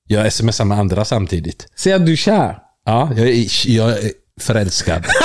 [0.08, 1.68] Jag smsar med andra samtidigt.
[1.76, 2.58] Säg att du är kär.
[2.86, 5.06] Ja, jag är, jag är förälskad.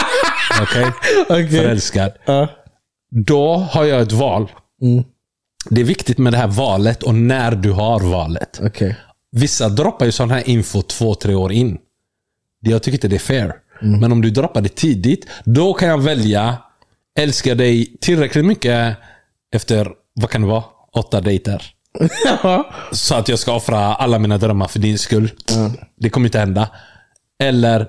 [0.62, 0.92] Okej?
[1.28, 1.48] Okej.
[1.48, 2.12] Förälskad.
[2.24, 2.48] Ja.
[3.10, 4.52] Då har jag ett val.
[4.82, 5.04] Mm.
[5.70, 8.60] Det är viktigt med det här valet och när du har valet.
[8.62, 8.96] Okej.
[9.32, 11.78] Vissa droppar ju sån här info två, tre år in.
[12.60, 13.54] Jag tycker inte det är fair.
[13.82, 14.00] Mm.
[14.00, 16.58] Men om du droppar det tidigt, då kan jag välja
[17.18, 18.96] älska dig tillräckligt mycket
[19.54, 21.64] efter, vad kan det vara, åtta dejter.
[22.92, 25.30] Så att jag ska offra alla mina drömmar för din skull.
[25.96, 26.68] Det kommer inte hända.
[27.42, 27.86] Eller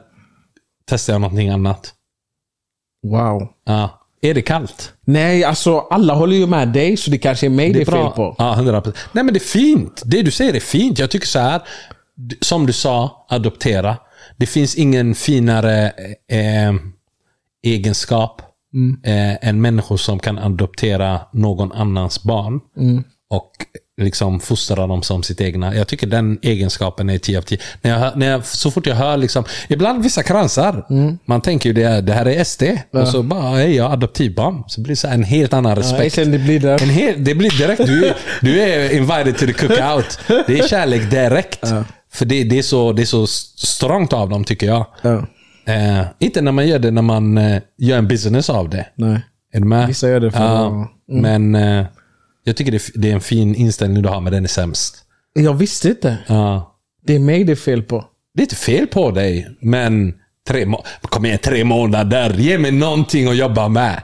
[0.86, 1.94] testar jag någonting annat.
[3.04, 3.48] Wow.
[3.66, 4.00] Ja.
[4.22, 4.94] Är det kallt?
[5.06, 8.12] Nej, alltså alla håller ju med dig, så det kanske är mig det är, fel
[8.12, 8.36] på.
[8.38, 8.96] Ja, 100%.
[9.12, 10.02] Nej men det är fint.
[10.06, 11.00] Det du säger är fint.
[11.00, 11.62] Jag tycker så här.
[12.42, 13.98] Som du sa, adoptera.
[14.38, 15.86] Det finns ingen finare
[16.32, 16.74] eh,
[17.64, 18.42] egenskap
[19.04, 22.60] eh, än människor som kan adoptera någon annans barn.
[23.30, 23.52] Och
[24.02, 25.76] liksom fostra dem som sitt egna.
[25.76, 27.58] Jag tycker den egenskapen är 10 av 10.
[27.82, 30.86] När jag, hör- när jag, så fort jag hör, liksom, ibland vissa kransar,
[31.26, 32.64] man tänker ju det, det här är SD.
[32.92, 34.64] Och så bara, hej jag adoptivbarn.
[34.68, 36.16] Så blir det så en helt annan Ja, respekt.
[36.16, 36.84] sen det blir där.
[36.84, 40.20] En hel, det blir direkt, du, är- du är invited to the cookout.
[40.48, 41.68] Det är kärlek direkt.
[42.14, 44.86] För det, det, är så, det är så strongt av dem tycker jag.
[45.02, 45.26] Ja.
[45.66, 48.86] Eh, inte när man gör det när man eh, gör en business av det.
[48.96, 49.22] Nej.
[49.54, 49.88] Är du med?
[49.88, 50.90] Vissa gör det för ja, att-
[51.22, 51.86] Men eh,
[52.44, 54.98] jag tycker det, är- det är en fin inställning du har, men den är sämst.
[55.34, 56.18] Jag visste inte.
[56.28, 56.76] Ja.
[57.06, 58.06] Det är mig det är fel på.
[58.34, 60.14] Det är inte fel på dig, men
[60.48, 62.34] tre, må- kom igen, tre månader.
[62.38, 64.04] Ge mig någonting att jobba med.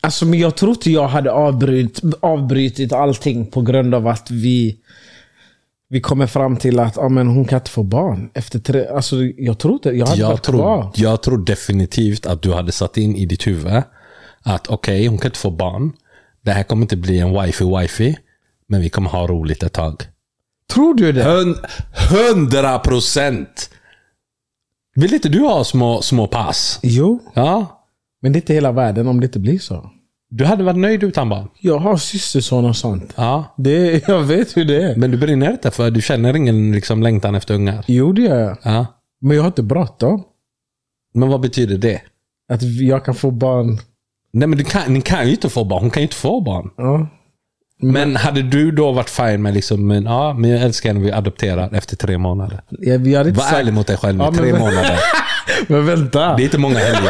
[0.00, 4.76] Alltså, men jag tror inte jag hade avbryt, avbrytit allting på grund av att vi
[5.88, 8.30] vi kommer fram till att ah, men hon kan inte få barn.
[8.34, 10.90] Efter tre, alltså, jag tror inte, jag hade Jag varit tror, kvar.
[10.94, 13.82] jag tror definitivt att du hade satt in i ditt huvud
[14.42, 15.92] att okej, hon kan inte få barn.
[16.46, 18.16] Det här kommer inte bli en wifi-wifi.
[18.68, 20.02] Men vi kommer ha roligt ett tag.
[20.72, 21.22] Tror du det?
[21.24, 21.58] Hund-
[22.10, 23.70] Hundra procent!
[24.94, 26.80] Vill inte du ha små, små pass?
[26.82, 27.82] Jo, Ja.
[28.22, 29.90] men det är inte hela världen om det inte blir så.
[30.30, 31.48] Du hade varit nöjd utan barn?
[31.60, 33.12] Jag har systerson och sånt.
[33.16, 33.54] Ja.
[33.56, 34.96] Det, jag vet hur det är.
[34.96, 37.84] Men du brinner inte för du känner ingen liksom, längtan efter ungar?
[37.88, 38.58] Jo, det gör jag.
[38.62, 38.86] Ja.
[39.20, 40.24] Men jag har inte bråttom.
[41.14, 42.02] Men vad betyder det?
[42.52, 43.78] Att jag kan få barn.
[44.36, 45.82] Nej men du kan, ni kan ju inte få barn.
[45.82, 46.70] Hon kan ju inte få barn.
[46.76, 47.08] Ja.
[47.82, 51.12] Men hade du då varit fine med liksom, men, ja, men jag älskar henne, vi
[51.12, 52.60] adopterar efter tre månader.
[52.70, 53.58] Jag, jag hade inte Var sagt...
[53.60, 54.98] ärlig mot dig själv nu, Ja, men- tre månader.
[55.68, 56.36] Men vänta.
[56.36, 57.02] Det är inte många helger.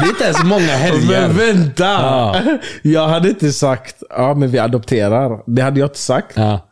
[0.00, 1.28] Det är inte ens många helger.
[1.28, 1.84] Men vänta!
[1.84, 2.36] Ja.
[2.82, 5.42] Jag hade inte sagt ja men vi adopterar.
[5.46, 6.36] Det hade jag inte sagt.
[6.36, 6.68] Ja.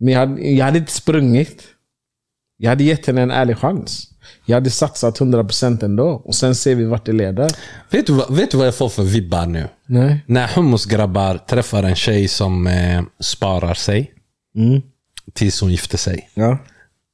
[0.00, 1.62] Men jag hade, jag hade inte sprungit.
[2.56, 4.08] Jag hade gett henne en ärlig chans.
[4.46, 6.22] Jag hade satsat 100% ändå.
[6.24, 7.50] Och sen ser vi vart det leder.
[7.90, 9.68] Vet, du, vad- vet du vad jag får för vibbar nu?
[9.86, 10.24] Nej.
[10.26, 14.12] När hummusgrabbar träffar en tjej som eh, sparar sig
[14.56, 14.82] Mm.
[15.32, 16.30] tills hon gifter sig.
[16.34, 16.58] Ja.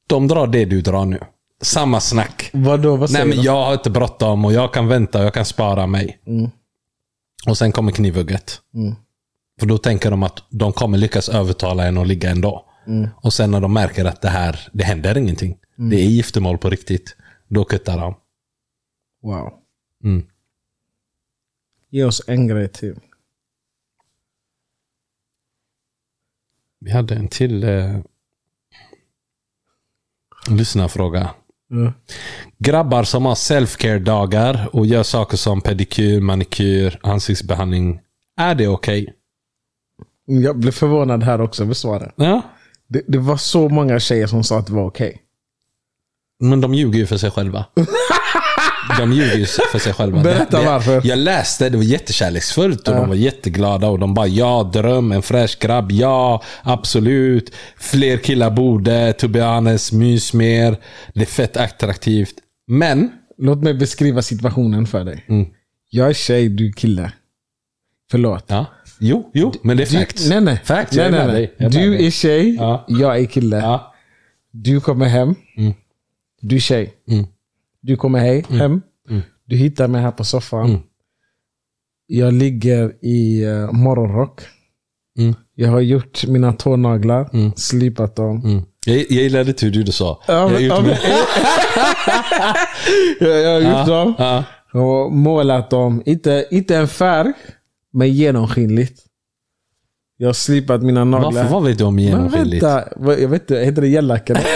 [0.06, 1.18] De drar det du drar nu.
[1.62, 2.50] Samma snack.
[2.52, 2.90] Vadå?
[2.90, 3.42] Vad Nej säger men du?
[3.44, 6.18] jag har inte bråttom och jag kan vänta och jag kan spara mig.
[6.26, 6.50] Mm.
[7.46, 8.60] Och sen kommer knivhugget.
[8.74, 8.94] Mm.
[9.60, 12.64] För då tänker de att de kommer lyckas övertala en att ligga ändå.
[12.86, 13.08] Mm.
[13.16, 15.56] Och sen när de märker att det här, det händer ingenting.
[15.80, 17.16] Det är giftermål på riktigt.
[17.48, 18.14] Då kuttar de.
[19.22, 19.52] Wow.
[20.04, 20.26] Mm.
[21.90, 23.00] Ge oss en grej till.
[26.80, 28.00] Vi hade en till eh,
[30.50, 31.30] lyssnarfråga.
[31.68, 31.92] Ja.
[32.58, 38.00] Grabbar som har self-care-dagar och gör saker som pedikyr, manikyr, ansiktsbehandling.
[38.36, 39.14] Är det okej?
[40.24, 42.14] Jag blev förvånad här också över svaret.
[42.16, 42.42] Ja.
[42.86, 45.22] Det, det var så många tjejer som sa att det var okej.
[46.40, 47.64] Men de ljuger ju för sig själva.
[48.98, 50.22] De ljuger ju för sig själva.
[50.22, 51.00] Berätta varför.
[51.04, 52.98] Jag läste, det var jättekärleksfullt och Ja.
[53.00, 57.52] de var jätteglada och de bara ja, dröm, en fräsch grabb, ja, absolut.
[57.76, 60.76] Fler killar borde, to be honest, mys mer.
[61.14, 62.34] Det är fett attraktivt.
[62.66, 65.24] Men, Låt mig beskriva situationen för dig.
[65.28, 65.46] Mm.
[65.90, 67.12] Jag är tjej, du är kille.
[68.10, 68.44] Förlåt.
[68.46, 68.66] ja.
[69.00, 70.28] Jo, jo, men det är Du, facts.
[70.28, 70.60] nej, nej.
[70.64, 71.70] Facts, nej, nej, nej.
[71.70, 72.84] Du är tjej, Ja.
[72.88, 73.56] jag är kille.
[73.56, 73.94] Ja.
[74.52, 75.34] Du kommer hem.
[75.56, 75.72] Mm.
[76.40, 76.94] Du tjej.
[77.10, 77.26] Mm.
[77.80, 78.80] Du kommer hej, hem.
[79.10, 79.22] Mm.
[79.44, 80.66] Du hittar mig här på soffan.
[80.68, 80.80] Mm.
[82.06, 84.40] Jag ligger i uh, morgonrock.
[85.18, 85.34] Mm.
[85.54, 87.52] Jag har gjort mina tånaglar, Mm.
[87.56, 88.44] slipat dem.
[88.44, 88.62] Mm.
[88.86, 90.22] Jag, jag gillade hur du sa.
[90.28, 90.90] Ja, jag men- har gjort ja, min-
[93.20, 94.14] men- jag, jag har gjort dem.
[94.18, 94.44] ja.
[94.72, 97.32] Och målat dem, inte, inte en färg,
[97.92, 99.02] men genomskinligt.
[100.16, 101.32] Jag har slipat mina naglar.
[101.32, 101.50] Varför?
[101.54, 102.62] Vad vet du om Men genomskinligt?
[102.62, 104.36] vänta, vad- jag vet inte, heter det gällacken?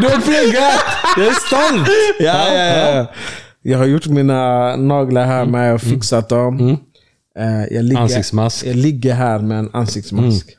[0.00, 0.80] Du har pluggat!
[1.16, 1.88] Jag är stolt!
[2.20, 3.06] ja, ja, ja.
[3.62, 6.78] Jag har gjort mina naglar här med och fixat dem.
[7.38, 8.66] Eh, Jag, ligger, Ansiktsmask.
[8.66, 10.50] jag ligger här med en ansiktsmask.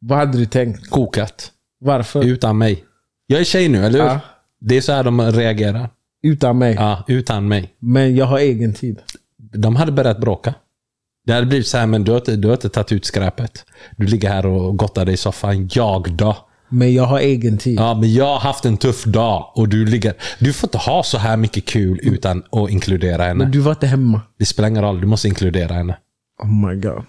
[0.00, 0.90] Vad hade du tänkt?
[0.90, 1.50] Kokat.
[1.80, 2.24] Varför?
[2.24, 2.84] Utan mig.
[3.26, 4.06] Jag är tjej nu, eller hur?
[4.06, 4.20] Ja.
[4.60, 5.88] Det är så här de reagerar.
[6.22, 6.74] Utan mig.
[6.74, 7.74] Ja, utan mig.
[7.78, 8.98] Men jag har egen tid.
[9.36, 10.54] De hade börjat bråka.
[11.26, 13.64] Det hade blivit så här, men du har inte, du har inte tagit ut skräpet.
[13.96, 15.68] Du ligger här och gottar dig i soffan.
[15.72, 16.36] Jag då?
[16.72, 17.78] Men jag har egen tid.
[17.80, 20.14] Ja, men jag har haft en tuff dag och du ligger...
[20.38, 23.34] Du får inte ha så här mycket kul utan att inkludera henne.
[23.34, 24.20] Men du var inte hemma.
[24.38, 25.96] Det spelar ingen roll, du måste inkludera henne.
[26.42, 27.04] Oh my god.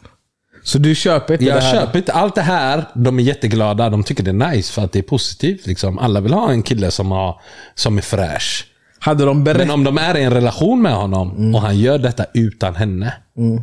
[0.64, 1.74] Så du köper inte det Jag här?
[1.74, 2.86] köper inte allt det här.
[2.96, 3.90] De är jätteglada.
[3.90, 5.68] De tycker det är nice för att det är positivt.
[5.68, 6.00] Liksom.
[6.00, 7.42] Alla vill ha en kille som, har,
[7.76, 8.68] som är fräsch.
[9.00, 9.68] Hade de berättat?
[9.68, 13.14] Men om de är i en relation med honom och han gör detta utan henne.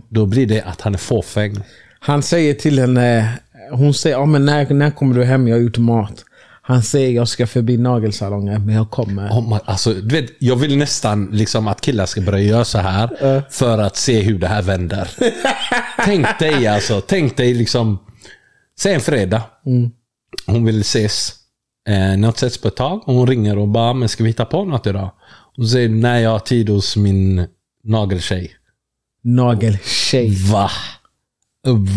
[0.09, 1.57] Då blir det att han är fåfäng.
[2.01, 3.33] Han säger till henne,
[3.71, 5.49] hon säger ja, men när, när kommer du hem?
[5.49, 6.25] Jag har gjort mat.
[6.63, 9.29] Han säger jag ska förbi nagelsalongen, men jag kommer.
[9.31, 12.79] Oh my, alltså, du vet, jag vill nästan liksom att killar ska börja göra så
[12.79, 15.11] här för att se hur det här vänder.
[16.05, 17.99] tänk dig alltså, tänk dig liksom,
[18.81, 19.43] säg en fredag.
[20.47, 21.35] Hon vill ses.
[21.89, 23.09] Eh, ni har inte setts på ett tag.
[23.09, 25.11] Och hon ringer och bara, men ska vi hitta på något idag?
[25.57, 27.47] Och så säger nej jag har tid hos min
[27.85, 28.51] nageltjej.
[29.23, 30.31] Nageltjej.
[30.53, 30.71] Va?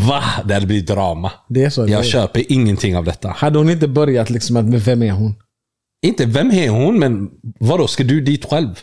[0.08, 0.24] Va?
[0.46, 1.32] Det hade blivit drama.
[1.50, 1.86] Det är så.
[1.86, 2.04] det Jag är.
[2.04, 3.30] köper ingenting av detta.
[3.30, 5.36] Hade hon inte börjat liksom att, men vem är hon?
[6.06, 8.80] Inte vem är hon, men vadå, ska du dit själv?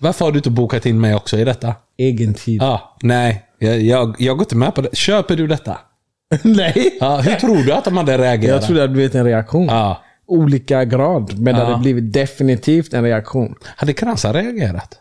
[0.00, 1.74] Varför har du inte bokat in mig också i detta?
[1.98, 2.62] Egen tid.
[2.62, 3.42] Ja, nej.
[3.58, 4.96] Jag, jag, jag går inte med på det.
[4.96, 5.78] Köper du detta?
[6.42, 6.96] Nej.
[7.00, 8.54] Ja, hur tror du att de hade reagerat?
[8.54, 9.66] Jag trodde att du vet en reaktion.
[9.66, 10.02] Ja.
[10.26, 11.38] Olika grad.
[11.38, 11.66] Men det Ja.
[11.66, 13.54] hade blivit definitivt en reaktion.
[13.76, 14.98] Hade Kransa reagerat?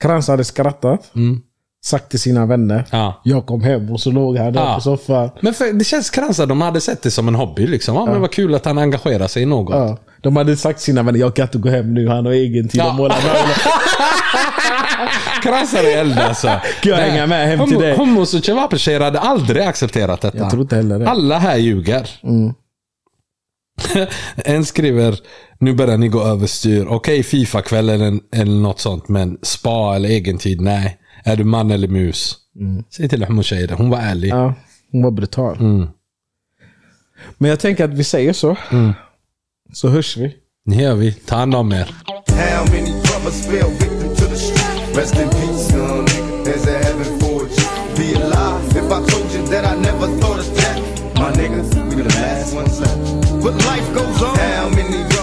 [0.00, 1.10] Krans hade skrattat.
[1.14, 1.40] Mm.
[1.84, 2.84] Sagt till sina vänner.
[2.90, 3.20] Ja.
[3.24, 4.74] Jag kom hem och så låg han där Ja.
[4.74, 5.30] på soffan.
[5.40, 7.66] Men för, det känns Kransa, de hade sett det som en hobby.
[7.66, 7.94] Liksom.
[7.94, 9.74] Ja, men vad kul att han engagerar sig i något.
[9.74, 9.98] Ja.
[10.20, 12.68] De hade sagt till sina vänner, jag kan inte gå hem nu, han har egen
[12.68, 12.90] tid Ja.
[12.90, 13.56] att måla naglar.
[15.42, 16.46] Kransa är eld alltså.
[16.82, 17.96] Kan jag hänga med hem till dig?
[17.96, 20.38] Homos och kebabtjejer hade aldrig accepterat detta.
[20.38, 21.08] Jag tror inte heller det.
[21.10, 22.10] Alla här ljuger.
[22.22, 22.54] Mm.
[24.36, 25.18] en skriver,
[25.58, 26.86] nu börjar ni gå överstyr.
[26.88, 30.98] Okej Fifa-kväll eller, eller något sånt, men spa eller egentid, nej.
[31.24, 32.36] Är du man eller mus?
[32.90, 33.74] Säg till homotjejer det.
[33.74, 34.30] Hon var ärlig.
[34.30, 34.42] Mm.
[34.42, 34.54] Ja,
[34.92, 35.56] hon var brutal.
[35.60, 35.88] Mm.
[37.38, 38.56] Men jag tänker att vi säger så.
[39.72, 40.36] Så hörs vi.
[40.64, 41.12] Det gör vi.
[41.12, 41.94] Ta hand om er.
[42.28, 44.96] How many brothers fell victim to the street?
[44.96, 46.44] Rest in peace, young nigga.
[46.44, 47.66] There's a heaven for you.
[47.96, 50.78] Be alive if I told you that I never thought of that.
[51.14, 52.98] My niggas, we the last ones left.
[53.44, 54.36] But life goes on.
[54.38, 54.68] How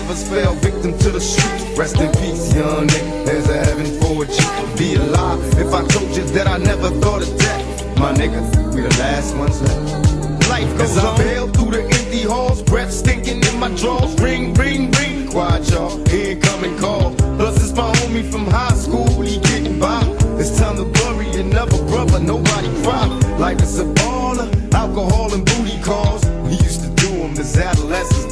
[0.10, 1.78] others fell victim to the streets.
[1.78, 3.26] Rest in peace, young nigga.
[3.26, 4.38] There's a heaven for a G.
[4.78, 7.98] Be alive if I told you that I never thought of death.
[8.00, 10.50] My niggas, we the last ones left.
[10.50, 14.20] Life goes As I bail through the empty halls, breath stinking in my drawers.
[14.20, 15.28] Ring, ring, ring.
[15.28, 15.94] Quiet, y'all.
[16.02, 17.14] and call.
[17.38, 19.08] Plus, it's my homie from high school.
[19.22, 20.02] He getting by.
[20.40, 22.20] It's time to bury another brother.
[22.20, 23.06] Nobody cry.
[23.38, 24.48] Life is a baller.
[24.74, 26.26] Alcohol and booty calls.
[26.46, 28.29] We used to do them as adolescents.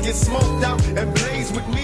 [0.00, 1.83] get smoked out and blaze with me.